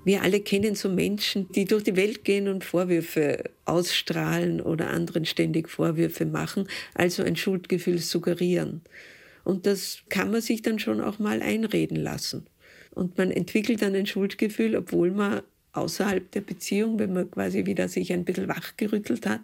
Wir 0.05 0.23
alle 0.23 0.41
kennen 0.41 0.75
so 0.75 0.89
Menschen, 0.89 1.49
die 1.53 1.67
durch 1.67 1.85
die 1.85 1.97
Welt 1.97 2.25
gehen 2.25 2.49
und 2.49 2.65
Vorwürfe 2.65 3.45
ausstrahlen 3.67 4.61
oder 4.63 4.89
anderen 4.89 5.27
ständig 5.27 5.69
Vorwürfe 5.69 6.25
machen, 6.25 6.67
also 6.95 7.23
ein 7.23 7.37
Schuldgefühl 7.37 7.99
suggerieren. 7.99 8.81
Und 9.45 9.67
das 9.67 9.99
kann 10.09 10.31
man 10.31 10.41
sich 10.41 10.63
dann 10.63 10.79
schon 10.79 11.01
auch 11.01 11.19
mal 11.19 11.43
einreden 11.43 11.97
lassen. 11.97 12.47
Und 12.91 13.19
man 13.19 13.31
entwickelt 13.31 13.83
dann 13.83 13.95
ein 13.95 14.07
Schuldgefühl, 14.07 14.77
obwohl 14.77 15.11
man 15.11 15.43
außerhalb 15.73 16.31
der 16.33 16.41
Beziehung, 16.41 16.99
wenn 16.99 17.13
man 17.13 17.31
quasi 17.31 17.67
wieder 17.67 17.89
sich 17.89 18.13
ein 18.13 18.25
bisschen 18.25 18.49
wachgerüttelt 18.49 19.27
hat, 19.27 19.41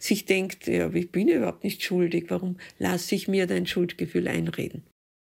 sich 0.00 0.24
denkt, 0.24 0.66
ja, 0.66 0.92
ich 0.92 1.12
bin 1.12 1.28
überhaupt 1.28 1.64
nicht 1.64 1.82
schuldig, 1.82 2.26
warum 2.28 2.56
lasse 2.78 3.14
ich 3.14 3.28
mir 3.28 3.46
dein 3.46 3.66
Schuldgefühl 3.66 4.26
einreden? 4.26 4.82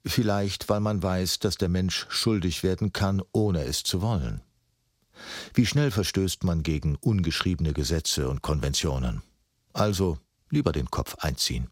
Vielleicht, 0.06 0.70
weil 0.70 0.80
man 0.80 1.04
weiß, 1.04 1.40
dass 1.40 1.58
der 1.58 1.70
Mensch 1.70 2.08
schuldig 2.10 2.64
werden 2.64 2.94
kann, 2.94 3.22
ohne 3.32 3.64
es 3.64 3.84
zu 3.84 4.02
wollen. 4.02 4.42
Wie 5.54 5.66
schnell 5.66 5.92
verstößt 5.92 6.44
man 6.46 6.64
gegen 6.64 6.96
ungeschriebene 6.96 7.74
Gesetze 7.74 8.30
und 8.30 8.42
Konventionen? 8.42 9.22
Also 9.74 10.18
lieber 10.50 10.72
den 10.72 10.90
Kopf 10.90 11.16
einziehen. 11.20 11.70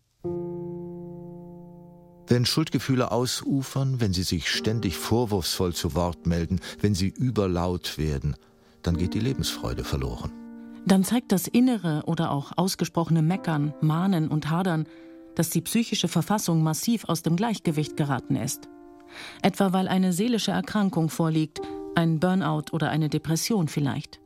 Wenn 2.28 2.46
Schuldgefühle 2.46 3.12
ausufern, 3.12 4.02
wenn 4.02 4.12
sie 4.12 4.24
sich 4.24 4.50
ständig 4.50 4.98
vorwurfsvoll 4.98 5.74
zu 5.74 5.96
Wort 5.96 6.28
melden, 6.28 6.60
wenn 6.82 6.94
sie 6.94 7.08
überlaut 7.08 7.98
werden, 7.98 8.36
dann 8.84 8.98
geht 8.98 9.14
die 9.14 9.20
Lebensfreude 9.20 9.86
verloren. 9.86 10.32
Dann 10.86 11.06
zeigt 11.06 11.32
das 11.32 11.48
innere 11.48 12.04
oder 12.06 12.32
auch 12.32 12.52
ausgesprochene 12.58 13.22
Meckern, 13.22 13.74
Mahnen 13.82 14.28
und 14.28 14.50
Hadern, 14.50 14.88
dass 15.36 15.50
die 15.50 15.62
psychische 15.62 16.10
Verfassung 16.10 16.64
massiv 16.64 17.06
aus 17.06 17.22
dem 17.22 17.38
Gleichgewicht 17.38 17.96
geraten 17.96 18.36
ist. 18.36 18.68
Etwa 19.42 19.72
weil 19.72 19.88
eine 19.88 20.12
seelische 20.12 20.52
Erkrankung 20.52 21.10
vorliegt, 21.10 21.62
ein 21.96 22.20
Burnout 22.20 22.74
oder 22.74 22.90
eine 22.90 23.08
Depression 23.08 23.68
vielleicht. 23.70 24.20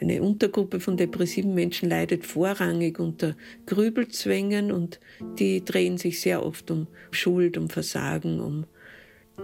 Eine 0.00 0.22
Untergruppe 0.22 0.80
von 0.80 0.96
depressiven 0.96 1.54
Menschen 1.54 1.88
leidet 1.88 2.24
vorrangig 2.24 2.98
unter 2.98 3.36
Grübelzwängen 3.66 4.70
und 4.70 5.00
die 5.38 5.64
drehen 5.64 5.98
sich 5.98 6.20
sehr 6.20 6.44
oft 6.44 6.70
um 6.70 6.86
Schuld, 7.10 7.56
um 7.56 7.68
Versagen, 7.68 8.40
um 8.40 8.64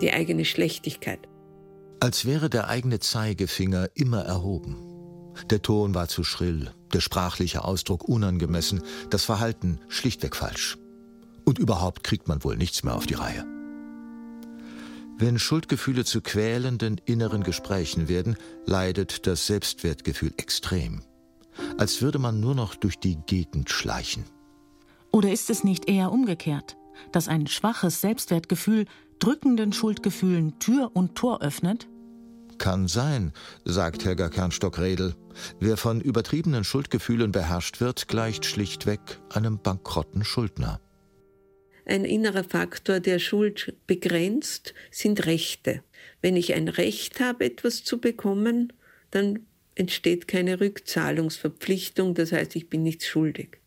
die 0.00 0.12
eigene 0.12 0.44
Schlechtigkeit 0.44 1.28
als 2.04 2.26
wäre 2.26 2.50
der 2.50 2.68
eigene 2.68 3.00
Zeigefinger 3.00 3.88
immer 3.94 4.20
erhoben. 4.20 4.76
Der 5.49 5.62
Ton 5.62 5.94
war 5.94 6.06
zu 6.06 6.23
schrill, 6.23 6.70
der 6.92 7.00
sprachliche 7.00 7.64
Ausdruck 7.64 8.04
unangemessen, 8.06 8.82
das 9.08 9.25
Verhalten 9.25 9.80
schlichtweg 9.88 10.37
falsch. 10.37 10.76
Und 11.46 11.58
überhaupt 11.58 12.04
kriegt 12.04 12.28
man 12.28 12.44
wohl 12.44 12.58
nichts 12.58 12.84
mehr 12.84 12.94
auf 12.94 13.06
die 13.06 13.14
Reihe. 13.14 13.53
Wenn 15.16 15.38
Schuldgefühle 15.38 16.04
zu 16.04 16.21
quälenden 16.21 17.00
inneren 17.04 17.44
Gesprächen 17.44 18.09
werden, 18.09 18.37
leidet 18.66 19.26
das 19.26 19.47
Selbstwertgefühl 19.47 20.33
extrem. 20.37 21.02
Als 21.78 22.02
würde 22.02 22.18
man 22.18 22.40
nur 22.40 22.54
noch 22.56 22.75
durch 22.75 22.99
die 22.99 23.16
Gegend 23.26 23.71
schleichen. 23.71 24.25
Oder 25.12 25.30
ist 25.30 25.50
es 25.50 25.62
nicht 25.62 25.88
eher 25.88 26.11
umgekehrt, 26.11 26.76
dass 27.12 27.28
ein 27.28 27.47
schwaches 27.47 28.00
Selbstwertgefühl 28.00 28.87
drückenden 29.21 29.73
Schuldgefühlen 29.73 30.59
Tür 30.59 30.90
und 30.94 31.14
Tor 31.14 31.42
öffnet? 31.42 31.88
Kann 32.59 32.88
sein, 32.88 33.33
sagt 33.64 34.04
Helga 34.04 34.28
Kernstock-Redel. 34.28 35.14
Wer 35.61 35.76
von 35.76 36.00
übertriebenen 36.00 36.64
Schuldgefühlen 36.64 37.30
beherrscht 37.30 37.80
wird, 37.80 38.09
gleicht 38.09 38.44
schlichtweg 38.44 39.21
einem 39.33 39.59
bankrotten 39.59 40.25
Schuldner. 40.25 40.80
Ein 41.87 42.05
innerer 42.05 42.45
Faktor, 42.45 43.00
der 43.00 43.19
Schuld 43.19 43.75
begrenzt, 43.87 44.75
sind 44.91 45.26
Rechte. 45.26 45.83
Wenn 46.23 46.37
ich 46.37 46.55
ein 46.55 46.69
Recht 46.69 47.21
habe, 47.21 47.45
etwas 47.45 47.85
zu 47.85 48.00
bekommen, 48.00 48.73
dann 49.11 49.47
entsteht 49.75 50.29
keine 50.29 50.61
Rückzahlungsverpflichtung, 50.61 52.14
das 52.14 52.33
heißt, 52.33 52.57
ich 52.57 52.69
bin 52.71 52.83
nichts 52.83 53.07
schuldig. 53.07 53.59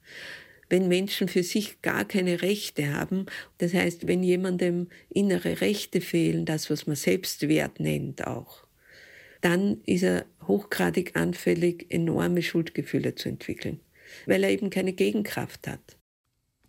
Wenn 0.70 0.88
Menschen 0.88 1.28
für 1.28 1.44
sich 1.44 1.82
gar 1.82 2.06
keine 2.06 2.42
Rechte 2.42 2.94
haben, 2.94 3.28
das 3.58 3.74
heißt, 3.74 4.08
wenn 4.08 4.24
jemandem 4.24 4.88
innere 5.10 5.62
Rechte 5.62 6.02
fehlen, 6.02 6.46
das, 6.46 6.70
was 6.70 6.88
man 6.88 6.96
Selbstwert 6.96 7.80
nennt 7.80 8.28
auch, 8.28 8.68
dann 9.42 9.82
ist 9.86 10.04
er 10.04 10.26
hochgradig 10.46 11.16
anfällig, 11.16 11.86
enorme 11.90 12.42
Schuldgefühle 12.42 13.16
zu 13.16 13.30
entwickeln, 13.30 13.80
weil 14.26 14.44
er 14.44 14.50
eben 14.50 14.70
keine 14.70 14.94
Gegenkraft 14.94 15.68
hat. 15.68 15.97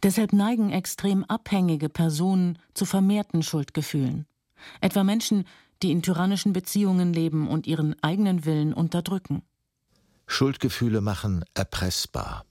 Deshalb 0.02 0.33
neigen 0.33 0.71
extrem 0.71 1.25
abhängige 1.25 1.88
Personen 1.88 2.59
zu 2.75 2.85
vermehrten 2.85 3.43
Schuldgefühlen. 3.43 4.26
Etwa 4.81 5.05
Menschen, 5.05 5.45
die 5.83 5.93
in 5.93 6.02
tyrannischen 6.02 6.52
Beziehungen 6.52 7.12
leben 7.12 7.49
und 7.49 7.67
ihren 7.67 8.00
eigenen 8.02 8.45
Willen 8.45 8.73
unterdrücken. 8.73 9.43
Schuldgefühle 10.26 11.00
machen 11.00 11.45
erpressbar. 11.55 12.45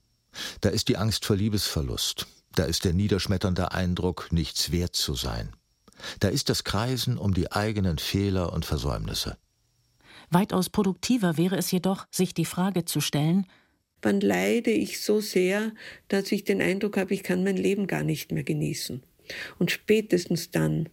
Da 0.60 0.68
ist 0.68 0.88
die 0.88 0.96
Angst 0.96 1.24
vor 1.24 1.36
Liebesverlust. 1.36 2.26
Da 2.54 2.64
ist 2.64 2.84
der 2.84 2.92
niederschmetternde 2.92 3.72
Eindruck, 3.72 4.28
nichts 4.32 4.72
wert 4.72 4.96
zu 4.96 5.14
sein. 5.14 5.52
Da 6.20 6.28
ist 6.28 6.48
das 6.48 6.64
Kreisen 6.64 7.18
um 7.18 7.34
die 7.34 7.52
eigenen 7.52 7.98
Fehler 7.98 8.52
und 8.52 8.64
Versäumnisse. 8.64 9.36
Weitaus 10.30 10.68
produktiver 10.68 11.36
wäre 11.36 11.56
es 11.56 11.70
jedoch, 11.70 12.06
sich 12.10 12.34
die 12.34 12.44
Frage 12.44 12.84
zu 12.84 13.00
stellen, 13.00 13.46
wann 14.02 14.20
leide 14.20 14.70
ich 14.70 15.00
so 15.00 15.20
sehr, 15.20 15.72
dass 16.08 16.32
ich 16.32 16.44
den 16.44 16.62
Eindruck 16.62 16.96
habe, 16.96 17.14
ich 17.14 17.22
kann 17.22 17.44
mein 17.44 17.56
Leben 17.56 17.86
gar 17.86 18.02
nicht 18.02 18.32
mehr 18.32 18.44
genießen. 18.44 19.02
Und 19.58 19.70
spätestens 19.70 20.50
dann 20.50 20.88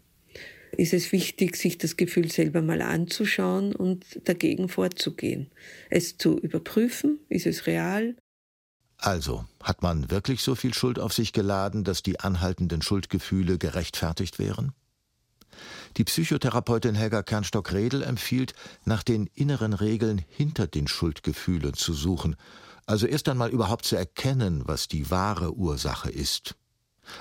ist 0.77 0.93
es 0.93 1.11
wichtig, 1.11 1.55
sich 1.55 1.77
das 1.77 1.97
Gefühl 1.97 2.31
selber 2.31 2.61
mal 2.61 2.81
anzuschauen 2.81 3.75
und 3.75 4.05
dagegen 4.25 4.67
vorzugehen. 4.67 5.49
Es 5.89 6.17
zu 6.17 6.37
überprüfen, 6.37 7.19
ist 7.29 7.45
es 7.45 7.65
real? 7.67 8.15
Also, 8.97 9.45
hat 9.61 9.81
man 9.81 10.09
wirklich 10.09 10.41
so 10.41 10.55
viel 10.55 10.73
Schuld 10.73 10.99
auf 10.99 11.13
sich 11.13 11.33
geladen, 11.33 11.83
dass 11.83 12.03
die 12.03 12.19
anhaltenden 12.19 12.81
Schuldgefühle 12.81 13.57
gerechtfertigt 13.57 14.39
wären? 14.39 14.73
Die 15.97 16.03
Psychotherapeutin 16.03 16.95
Helga 16.95 17.23
Kernstock-Redel 17.23 18.03
empfiehlt, 18.03 18.53
nach 18.83 19.03
den 19.03 19.27
inneren 19.33 19.73
Regeln 19.73 20.21
hinter 20.27 20.67
den 20.67 20.87
Schuldgefühlen 20.87 21.73
zu 21.73 21.93
suchen, 21.93 22.35
also 22.85 23.07
erst 23.07 23.29
einmal 23.29 23.49
überhaupt 23.51 23.85
zu 23.85 23.95
erkennen, 23.95 24.63
was 24.65 24.87
die 24.87 25.09
wahre 25.09 25.53
Ursache 25.53 26.09
ist. 26.09 26.55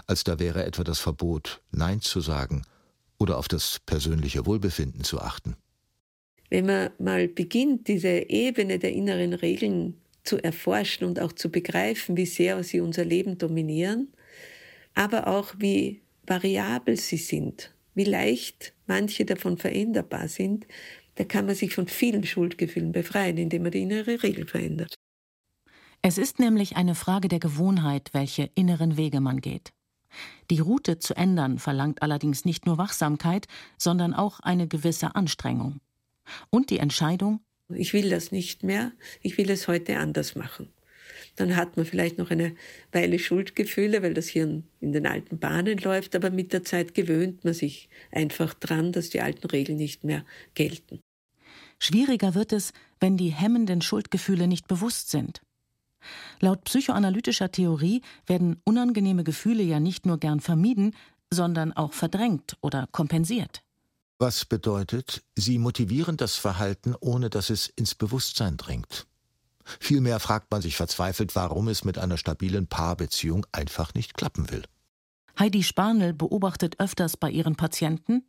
Als 0.06 0.24
da 0.24 0.38
wäre 0.38 0.64
etwa 0.64 0.84
das 0.84 1.00
Verbot, 1.00 1.62
Nein 1.70 2.00
zu 2.00 2.20
sagen 2.20 2.62
oder 3.18 3.38
auf 3.38 3.48
das 3.48 3.80
persönliche 3.86 4.46
Wohlbefinden 4.46 5.04
zu 5.04 5.20
achten. 5.20 5.56
Wenn 6.50 6.66
man 6.66 6.90
mal 6.98 7.28
beginnt, 7.28 7.88
diese 7.88 8.28
Ebene 8.30 8.78
der 8.78 8.92
inneren 8.92 9.32
Regeln 9.32 10.00
zu 10.24 10.42
erforschen 10.42 11.06
und 11.06 11.20
auch 11.20 11.32
zu 11.32 11.50
begreifen, 11.50 12.16
wie 12.16 12.26
sehr 12.26 12.62
sie 12.64 12.80
unser 12.80 13.04
Leben 13.04 13.38
dominieren, 13.38 14.08
aber 14.94 15.26
auch 15.26 15.54
wie 15.58 16.02
variabel 16.26 16.96
sie 16.96 17.16
sind, 17.16 17.74
wie 17.94 18.04
leicht 18.04 18.72
manche 18.86 19.24
davon 19.24 19.58
veränderbar 19.58 20.28
sind, 20.28 20.66
da 21.16 21.24
kann 21.24 21.46
man 21.46 21.54
sich 21.54 21.74
von 21.74 21.88
vielen 21.88 22.24
Schuldgefühlen 22.24 22.92
befreien, 22.92 23.36
indem 23.36 23.62
man 23.62 23.72
die 23.72 23.82
innere 23.82 24.22
Regel 24.22 24.46
verändert. 24.46 24.94
Es 26.06 26.18
ist 26.18 26.38
nämlich 26.38 26.76
eine 26.76 26.94
Frage 26.94 27.28
der 27.28 27.38
Gewohnheit, 27.38 28.10
welche 28.12 28.50
inneren 28.54 28.98
Wege 28.98 29.20
man 29.22 29.40
geht. 29.40 29.72
Die 30.50 30.58
Route 30.58 30.98
zu 30.98 31.16
ändern 31.16 31.58
verlangt 31.58 32.02
allerdings 32.02 32.44
nicht 32.44 32.66
nur 32.66 32.76
Wachsamkeit, 32.76 33.46
sondern 33.78 34.12
auch 34.12 34.40
eine 34.40 34.68
gewisse 34.68 35.14
Anstrengung. 35.14 35.80
Und 36.50 36.68
die 36.68 36.78
Entscheidung, 36.78 37.40
ich 37.70 37.94
will 37.94 38.10
das 38.10 38.32
nicht 38.32 38.62
mehr, 38.62 38.92
ich 39.22 39.38
will 39.38 39.48
es 39.48 39.66
heute 39.66 39.98
anders 39.98 40.36
machen. 40.36 40.68
Dann 41.36 41.56
hat 41.56 41.78
man 41.78 41.86
vielleicht 41.86 42.18
noch 42.18 42.30
eine 42.30 42.54
Weile 42.92 43.18
Schuldgefühle, 43.18 44.02
weil 44.02 44.12
das 44.12 44.28
Hirn 44.28 44.64
in 44.82 44.92
den 44.92 45.06
alten 45.06 45.38
Bahnen 45.38 45.78
läuft, 45.78 46.14
aber 46.14 46.28
mit 46.28 46.52
der 46.52 46.64
Zeit 46.64 46.92
gewöhnt 46.92 47.44
man 47.44 47.54
sich 47.54 47.88
einfach 48.12 48.52
dran, 48.52 48.92
dass 48.92 49.08
die 49.08 49.22
alten 49.22 49.46
Regeln 49.46 49.78
nicht 49.78 50.04
mehr 50.04 50.26
gelten. 50.52 51.00
Schwieriger 51.78 52.34
wird 52.34 52.52
es, 52.52 52.74
wenn 53.00 53.16
die 53.16 53.30
hemmenden 53.30 53.80
Schuldgefühle 53.80 54.48
nicht 54.48 54.68
bewusst 54.68 55.10
sind. 55.10 55.40
Laut 56.40 56.64
psychoanalytischer 56.64 57.50
Theorie 57.50 58.02
werden 58.26 58.60
unangenehme 58.64 59.24
Gefühle 59.24 59.62
ja 59.62 59.80
nicht 59.80 60.06
nur 60.06 60.18
gern 60.18 60.40
vermieden, 60.40 60.94
sondern 61.30 61.72
auch 61.72 61.92
verdrängt 61.92 62.56
oder 62.60 62.88
kompensiert. 62.92 63.62
Was 64.18 64.44
bedeutet, 64.44 65.22
sie 65.34 65.58
motivieren 65.58 66.16
das 66.16 66.36
Verhalten, 66.36 66.94
ohne 67.00 67.30
dass 67.30 67.50
es 67.50 67.66
ins 67.66 67.94
Bewusstsein 67.94 68.56
dringt. 68.56 69.06
Vielmehr 69.80 70.20
fragt 70.20 70.50
man 70.50 70.62
sich 70.62 70.76
verzweifelt, 70.76 71.34
warum 71.34 71.68
es 71.68 71.84
mit 71.84 71.98
einer 71.98 72.18
stabilen 72.18 72.66
Paarbeziehung 72.66 73.46
einfach 73.50 73.94
nicht 73.94 74.14
klappen 74.14 74.50
will. 74.50 74.62
Heidi 75.38 75.64
Spanel 75.64 76.12
beobachtet 76.12 76.78
öfters 76.78 77.16
bei 77.16 77.30
ihren 77.30 77.56
Patienten, 77.56 78.24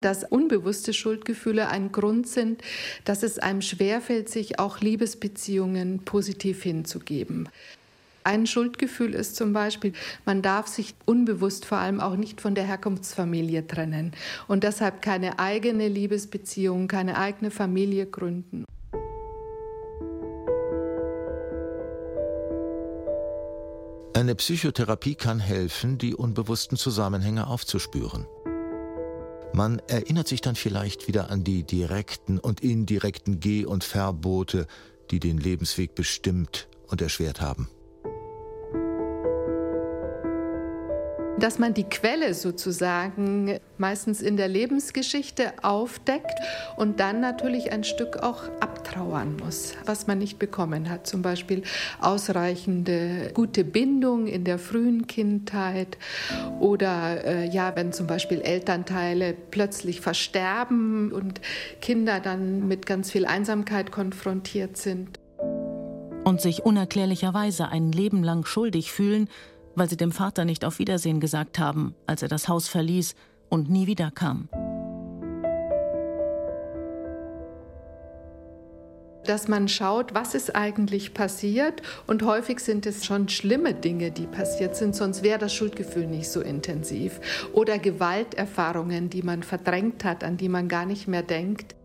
dass 0.00 0.24
unbewusste 0.24 0.92
Schuldgefühle 0.92 1.68
ein 1.68 1.92
Grund 1.92 2.26
sind, 2.26 2.62
dass 3.04 3.22
es 3.22 3.38
einem 3.38 3.62
schwerfällt, 3.62 4.28
sich 4.28 4.58
auch 4.58 4.80
Liebesbeziehungen 4.80 6.00
positiv 6.04 6.62
hinzugeben. 6.62 7.48
Ein 8.22 8.46
Schuldgefühl 8.46 9.14
ist 9.14 9.36
zum 9.36 9.52
Beispiel, 9.52 9.92
man 10.26 10.42
darf 10.42 10.66
sich 10.66 10.94
unbewusst 11.06 11.64
vor 11.64 11.78
allem 11.78 12.00
auch 12.00 12.16
nicht 12.16 12.40
von 12.40 12.54
der 12.54 12.64
Herkunftsfamilie 12.64 13.66
trennen 13.66 14.12
und 14.46 14.62
deshalb 14.62 15.00
keine 15.00 15.38
eigene 15.38 15.88
Liebesbeziehung, 15.88 16.86
keine 16.86 17.16
eigene 17.16 17.50
Familie 17.50 18.06
gründen. 18.06 18.64
Eine 24.12 24.34
Psychotherapie 24.34 25.14
kann 25.14 25.40
helfen, 25.40 25.96
die 25.96 26.14
unbewussten 26.14 26.76
Zusammenhänge 26.76 27.46
aufzuspüren. 27.46 28.26
Man 29.52 29.80
erinnert 29.88 30.28
sich 30.28 30.40
dann 30.40 30.54
vielleicht 30.54 31.08
wieder 31.08 31.30
an 31.30 31.42
die 31.42 31.64
direkten 31.64 32.38
und 32.38 32.60
indirekten 32.60 33.40
Geh- 33.40 33.64
und 33.64 33.82
Verbote, 33.82 34.66
die 35.10 35.18
den 35.18 35.38
Lebensweg 35.38 35.94
bestimmt 35.94 36.68
und 36.86 37.02
erschwert 37.02 37.40
haben. 37.40 37.68
Dass 41.40 41.58
man 41.58 41.74
die 41.74 41.84
Quelle 41.84 42.34
sozusagen 42.34 43.58
meistens 43.78 44.20
in 44.20 44.36
der 44.36 44.48
Lebensgeschichte 44.48 45.52
aufdeckt 45.62 46.38
und 46.76 47.00
dann 47.00 47.20
natürlich 47.20 47.72
ein 47.72 47.84
Stück 47.84 48.18
auch 48.22 48.44
abtrauern 48.60 49.36
muss, 49.36 49.74
was 49.86 50.06
man 50.06 50.18
nicht 50.18 50.38
bekommen 50.38 50.90
hat. 50.90 51.06
Zum 51.06 51.22
Beispiel 51.22 51.62
ausreichende 52.00 53.30
gute 53.34 53.64
Bindung 53.64 54.26
in 54.26 54.44
der 54.44 54.58
frühen 54.58 55.06
Kindheit 55.06 55.96
oder 56.60 57.24
äh, 57.24 57.48
ja, 57.48 57.74
wenn 57.74 57.92
zum 57.92 58.06
Beispiel 58.06 58.40
Elternteile 58.40 59.34
plötzlich 59.50 60.00
versterben 60.00 61.12
und 61.12 61.40
Kinder 61.80 62.20
dann 62.20 62.68
mit 62.68 62.86
ganz 62.86 63.10
viel 63.10 63.24
Einsamkeit 63.26 63.90
konfrontiert 63.90 64.76
sind. 64.76 65.18
Und 66.24 66.40
sich 66.42 66.64
unerklärlicherweise 66.64 67.68
ein 67.68 67.92
Leben 67.92 68.22
lang 68.22 68.44
schuldig 68.44 68.92
fühlen, 68.92 69.28
weil 69.74 69.88
sie 69.88 69.96
dem 69.96 70.12
Vater 70.12 70.44
nicht 70.44 70.64
auf 70.64 70.78
Wiedersehen 70.78 71.20
gesagt 71.20 71.58
haben, 71.58 71.94
als 72.06 72.22
er 72.22 72.28
das 72.28 72.48
Haus 72.48 72.68
verließ 72.68 73.14
und 73.48 73.70
nie 73.70 73.86
wiederkam. 73.86 74.48
dass 79.30 79.46
man 79.46 79.68
schaut, 79.68 80.12
was 80.12 80.34
ist 80.34 80.56
eigentlich 80.56 81.14
passiert. 81.14 81.82
Und 82.08 82.24
häufig 82.24 82.58
sind 82.58 82.84
es 82.84 83.06
schon 83.06 83.28
schlimme 83.28 83.74
Dinge, 83.74 84.10
die 84.10 84.26
passiert 84.26 84.74
sind, 84.74 84.96
sonst 84.96 85.22
wäre 85.22 85.38
das 85.38 85.54
Schuldgefühl 85.54 86.08
nicht 86.08 86.28
so 86.28 86.40
intensiv. 86.40 87.20
Oder 87.52 87.78
Gewalterfahrungen, 87.78 89.08
die 89.08 89.22
man 89.22 89.44
verdrängt 89.44 90.02
hat, 90.02 90.24
an 90.24 90.36
die 90.36 90.48
man 90.48 90.66
gar 90.66 90.84
nicht 90.84 91.06
mehr 91.06 91.22
denkt. 91.22 91.76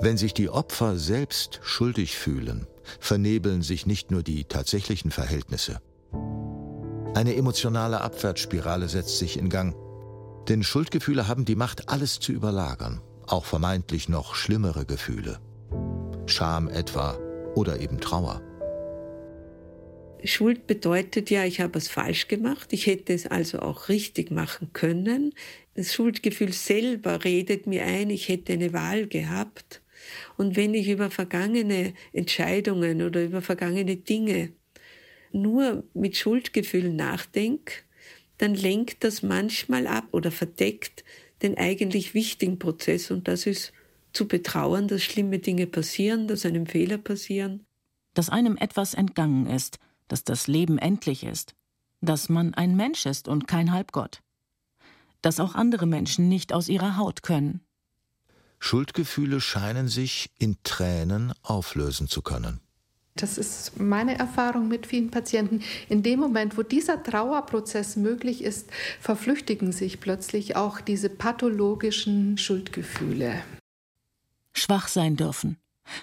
Wenn 0.00 0.16
sich 0.16 0.32
die 0.32 0.48
Opfer 0.48 0.96
selbst 0.96 1.60
schuldig 1.62 2.16
fühlen, 2.16 2.66
vernebeln 3.00 3.62
sich 3.62 3.86
nicht 3.86 4.10
nur 4.10 4.22
die 4.22 4.44
tatsächlichen 4.44 5.10
Verhältnisse. 5.10 5.80
Eine 7.14 7.34
emotionale 7.34 8.02
Abwärtsspirale 8.02 8.88
setzt 8.88 9.18
sich 9.18 9.38
in 9.38 9.48
Gang. 9.48 9.74
Denn 10.48 10.62
Schuldgefühle 10.62 11.26
haben 11.26 11.44
die 11.44 11.56
Macht, 11.56 11.88
alles 11.88 12.20
zu 12.20 12.32
überlagern, 12.32 13.00
auch 13.26 13.44
vermeintlich 13.44 14.08
noch 14.08 14.34
schlimmere 14.34 14.84
Gefühle. 14.84 15.40
Scham 16.26 16.68
etwa 16.68 17.18
oder 17.54 17.80
eben 17.80 18.00
Trauer. 18.00 18.42
Schuld 20.24 20.66
bedeutet 20.66 21.30
ja, 21.30 21.44
ich 21.44 21.60
habe 21.60 21.78
es 21.78 21.88
falsch 21.88 22.28
gemacht, 22.28 22.72
ich 22.72 22.86
hätte 22.86 23.12
es 23.12 23.26
also 23.26 23.60
auch 23.60 23.88
richtig 23.88 24.30
machen 24.30 24.72
können. 24.72 25.34
Das 25.74 25.92
Schuldgefühl 25.92 26.52
selber 26.52 27.24
redet 27.24 27.66
mir 27.66 27.84
ein, 27.84 28.10
ich 28.10 28.28
hätte 28.28 28.52
eine 28.52 28.72
Wahl 28.72 29.06
gehabt. 29.06 29.82
Und 30.36 30.56
wenn 30.56 30.74
ich 30.74 30.88
über 30.88 31.10
vergangene 31.10 31.94
Entscheidungen 32.12 33.02
oder 33.02 33.24
über 33.24 33.42
vergangene 33.42 33.96
Dinge 33.96 34.52
nur 35.32 35.84
mit 35.94 36.16
Schuldgefühlen 36.16 36.96
nachdenke, 36.96 37.74
dann 38.38 38.54
lenkt 38.54 39.04
das 39.04 39.22
manchmal 39.22 39.86
ab 39.86 40.08
oder 40.12 40.30
verdeckt 40.30 41.04
den 41.42 41.56
eigentlich 41.56 42.14
wichtigen 42.14 42.58
Prozess 42.58 43.10
und 43.10 43.28
das 43.28 43.46
ist 43.46 43.72
zu 44.12 44.26
betrauern, 44.26 44.88
dass 44.88 45.02
schlimme 45.02 45.38
Dinge 45.38 45.66
passieren, 45.66 46.26
dass 46.26 46.46
einem 46.46 46.66
Fehler 46.66 46.96
passieren. 46.96 47.66
Dass 48.14 48.30
einem 48.30 48.56
etwas 48.56 48.94
entgangen 48.94 49.46
ist, 49.46 49.78
dass 50.08 50.24
das 50.24 50.46
Leben 50.46 50.78
endlich 50.78 51.24
ist, 51.24 51.54
dass 52.00 52.28
man 52.28 52.54
ein 52.54 52.76
Mensch 52.76 53.04
ist 53.04 53.28
und 53.28 53.46
kein 53.46 53.72
Halbgott, 53.72 54.22
dass 55.20 55.40
auch 55.40 55.54
andere 55.54 55.86
Menschen 55.86 56.28
nicht 56.28 56.52
aus 56.54 56.68
ihrer 56.68 56.96
Haut 56.96 57.22
können. 57.22 57.60
Schuldgefühle 58.58 59.40
scheinen 59.40 59.88
sich 59.88 60.30
in 60.38 60.56
Tränen 60.64 61.32
auflösen 61.42 62.08
zu 62.08 62.22
können. 62.22 62.60
Das 63.16 63.38
ist 63.38 63.80
meine 63.80 64.18
Erfahrung 64.18 64.68
mit 64.68 64.86
vielen 64.86 65.10
Patienten. 65.10 65.62
In 65.88 66.02
dem 66.02 66.20
Moment, 66.20 66.58
wo 66.58 66.62
dieser 66.62 67.02
Trauerprozess 67.02 67.96
möglich 67.96 68.44
ist, 68.44 68.68
verflüchtigen 69.00 69.72
sich 69.72 70.00
plötzlich 70.00 70.54
auch 70.54 70.82
diese 70.82 71.08
pathologischen 71.08 72.36
Schuldgefühle. 72.36 73.42
Schwach 74.52 74.88
sein 74.88 75.16
dürfen, 75.16 75.56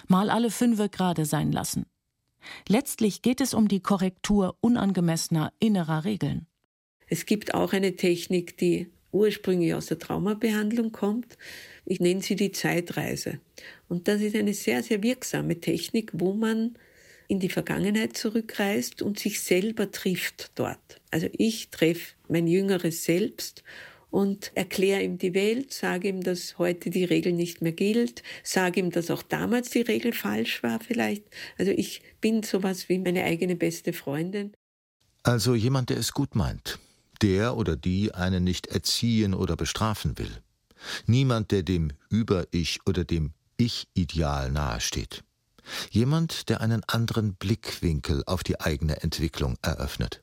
mal 0.08 0.28
alle 0.28 0.50
fünfe 0.50 0.88
gerade 0.88 1.24
sein 1.24 1.52
lassen. 1.52 1.86
Letztlich 2.68 3.22
geht 3.22 3.40
es 3.40 3.54
um 3.54 3.68
die 3.68 3.80
Korrektur 3.80 4.56
unangemessener 4.60 5.52
innerer 5.60 6.04
Regeln. 6.04 6.46
Es 7.06 7.26
gibt 7.26 7.54
auch 7.54 7.72
eine 7.72 7.96
Technik, 7.96 8.58
die 8.58 8.90
ursprünglich 9.14 9.74
aus 9.74 9.86
der 9.86 9.98
Traumabehandlung 9.98 10.92
kommt. 10.92 11.38
Ich 11.86 12.00
nenne 12.00 12.20
sie 12.20 12.36
die 12.36 12.52
Zeitreise. 12.52 13.40
Und 13.88 14.08
das 14.08 14.20
ist 14.20 14.36
eine 14.36 14.54
sehr, 14.54 14.82
sehr 14.82 15.02
wirksame 15.02 15.60
Technik, 15.60 16.10
wo 16.14 16.34
man 16.34 16.76
in 17.28 17.40
die 17.40 17.48
Vergangenheit 17.48 18.16
zurückreist 18.16 19.00
und 19.00 19.18
sich 19.18 19.40
selber 19.40 19.90
trifft 19.90 20.50
dort. 20.56 21.00
Also 21.10 21.28
ich 21.32 21.70
treffe 21.70 22.14
mein 22.28 22.46
jüngeres 22.46 23.04
Selbst 23.04 23.62
und 24.10 24.52
erkläre 24.54 25.02
ihm 25.02 25.18
die 25.18 25.34
Welt, 25.34 25.72
sage 25.72 26.08
ihm, 26.08 26.22
dass 26.22 26.58
heute 26.58 26.90
die 26.90 27.04
Regel 27.04 27.32
nicht 27.32 27.62
mehr 27.62 27.72
gilt, 27.72 28.22
sage 28.42 28.80
ihm, 28.80 28.90
dass 28.90 29.10
auch 29.10 29.22
damals 29.22 29.70
die 29.70 29.80
Regel 29.80 30.12
falsch 30.12 30.62
war 30.62 30.80
vielleicht. 30.80 31.24
Also 31.58 31.72
ich 31.72 32.02
bin 32.20 32.42
sowas 32.42 32.88
wie 32.88 32.98
meine 32.98 33.24
eigene 33.24 33.56
beste 33.56 33.92
Freundin. 33.92 34.52
Also 35.22 35.54
jemand, 35.54 35.90
der 35.90 35.96
es 35.96 36.12
gut 36.12 36.34
meint, 36.34 36.78
der 37.22 37.56
oder 37.56 37.76
die 37.76 38.14
einen 38.14 38.44
nicht 38.44 38.66
erziehen 38.66 39.34
oder 39.34 39.56
bestrafen 39.56 40.18
will. 40.18 40.30
Niemand, 41.06 41.50
der 41.50 41.62
dem 41.62 41.92
Über-Ich 42.10 42.80
oder 42.86 43.04
dem 43.04 43.32
Ich-Ideal 43.56 44.50
nahesteht. 44.50 45.24
Jemand, 45.90 46.48
der 46.48 46.60
einen 46.60 46.82
anderen 46.86 47.34
Blickwinkel 47.34 48.22
auf 48.26 48.42
die 48.42 48.60
eigene 48.60 49.02
Entwicklung 49.02 49.56
eröffnet. 49.62 50.22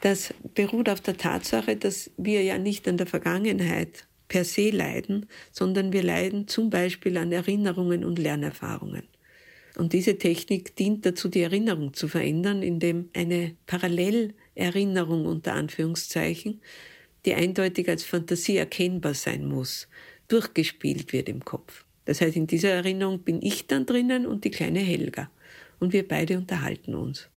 Das 0.00 0.34
beruht 0.54 0.88
auf 0.88 1.00
der 1.00 1.16
Tatsache, 1.16 1.76
dass 1.76 2.10
wir 2.16 2.42
ja 2.42 2.58
nicht 2.58 2.88
an 2.88 2.96
der 2.96 3.06
Vergangenheit 3.06 4.06
per 4.28 4.44
se 4.44 4.70
leiden, 4.70 5.26
sondern 5.52 5.92
wir 5.92 6.02
leiden 6.02 6.48
zum 6.48 6.70
Beispiel 6.70 7.16
an 7.18 7.30
Erinnerungen 7.32 8.04
und 8.04 8.18
Lernerfahrungen. 8.18 9.04
Und 9.76 9.92
diese 9.92 10.18
Technik 10.18 10.76
dient 10.76 11.06
dazu, 11.06 11.28
die 11.28 11.42
Erinnerung 11.42 11.94
zu 11.94 12.08
verändern, 12.08 12.62
indem 12.62 13.10
eine 13.14 13.56
Parallelerinnerung 14.54 15.26
unter 15.26 15.54
Anführungszeichen, 15.54 16.60
die 17.24 17.34
eindeutig 17.34 17.88
als 17.88 18.04
Fantasie 18.04 18.56
erkennbar 18.56 19.14
sein 19.14 19.46
muss, 19.46 19.88
durchgespielt 20.28 21.12
wird 21.12 21.28
im 21.28 21.44
Kopf. 21.44 21.84
Das 22.04 22.20
heißt, 22.20 22.36
in 22.36 22.46
dieser 22.46 22.70
Erinnerung 22.70 23.20
bin 23.20 23.40
ich 23.42 23.66
dann 23.66 23.86
drinnen 23.86 24.26
und 24.26 24.44
die 24.44 24.50
kleine 24.50 24.80
Helga. 24.80 25.30
Und 25.78 25.92
wir 25.92 26.06
beide 26.06 26.36
unterhalten 26.38 26.94
uns. 26.94 27.28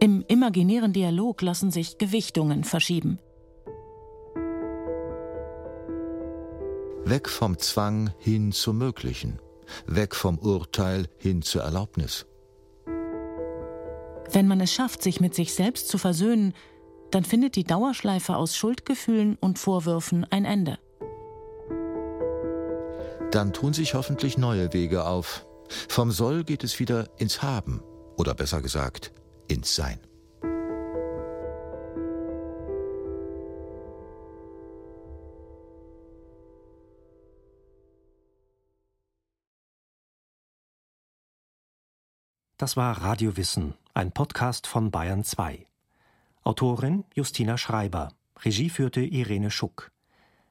Im 0.00 0.24
imaginären 0.28 0.92
Dialog 0.92 1.42
lassen 1.42 1.70
sich 1.70 1.98
Gewichtungen 1.98 2.62
verschieben. 2.64 3.18
Weg 7.04 7.28
vom 7.28 7.58
Zwang 7.58 8.12
hin 8.18 8.52
zum 8.52 8.78
Möglichen. 8.78 9.40
Weg 9.86 10.14
vom 10.14 10.38
Urteil 10.38 11.08
hin 11.18 11.42
zur 11.42 11.62
Erlaubnis. 11.62 12.26
Wenn 14.30 14.46
man 14.46 14.60
es 14.60 14.72
schafft, 14.72 15.02
sich 15.02 15.20
mit 15.20 15.34
sich 15.34 15.54
selbst 15.54 15.88
zu 15.88 15.98
versöhnen, 15.98 16.54
dann 17.10 17.24
findet 17.24 17.56
die 17.56 17.64
Dauerschleife 17.64 18.36
aus 18.36 18.56
Schuldgefühlen 18.56 19.36
und 19.40 19.58
Vorwürfen 19.58 20.26
ein 20.30 20.44
Ende. 20.44 20.78
Dann 23.30 23.52
tun 23.52 23.72
sich 23.72 23.94
hoffentlich 23.94 24.38
neue 24.38 24.72
Wege 24.72 25.06
auf. 25.06 25.46
Vom 25.88 26.10
Soll 26.10 26.44
geht 26.44 26.64
es 26.64 26.78
wieder 26.78 27.08
ins 27.18 27.42
Haben 27.42 27.82
oder 28.16 28.34
besser 28.34 28.62
gesagt 28.62 29.12
ins 29.48 29.74
Sein. 29.74 30.00
Das 42.58 42.76
war 42.76 43.02
Radio 43.02 43.36
Wissen, 43.36 43.74
ein 43.94 44.10
Podcast 44.10 44.66
von 44.66 44.90
Bayern 44.90 45.22
2. 45.22 45.64
Autorin 46.42 47.04
Justina 47.14 47.56
Schreiber, 47.56 48.08
Regie 48.44 48.68
führte 48.68 49.00
Irene 49.00 49.52
Schuck. 49.52 49.92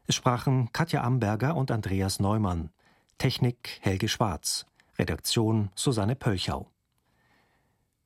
Es 0.05 0.15
sprachen 0.15 0.71
Katja 0.71 1.03
Amberger 1.03 1.57
und 1.57 1.69
Andreas 1.69 2.21
Neumann, 2.21 2.69
Technik 3.17 3.79
Helge 3.81 4.07
Schwarz, 4.07 4.65
Redaktion 4.97 5.69
Susanne 5.75 6.15
Pölchau. 6.15 6.71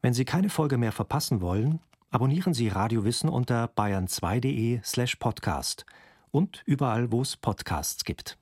Wenn 0.01 0.15
Sie 0.15 0.25
keine 0.25 0.49
Folge 0.49 0.79
mehr 0.79 0.93
verpassen 0.93 1.39
wollen, 1.39 1.79
abonnieren 2.09 2.55
Sie 2.55 2.69
Radio 2.69 3.03
Wissen 3.03 3.29
unter 3.29 3.65
bayern2.de 3.65 4.81
slash 4.83 5.17
podcast 5.17 5.85
und 6.31 6.63
überall, 6.65 7.11
wo 7.11 7.21
es 7.21 7.37
Podcasts 7.37 8.03
gibt. 8.03 8.40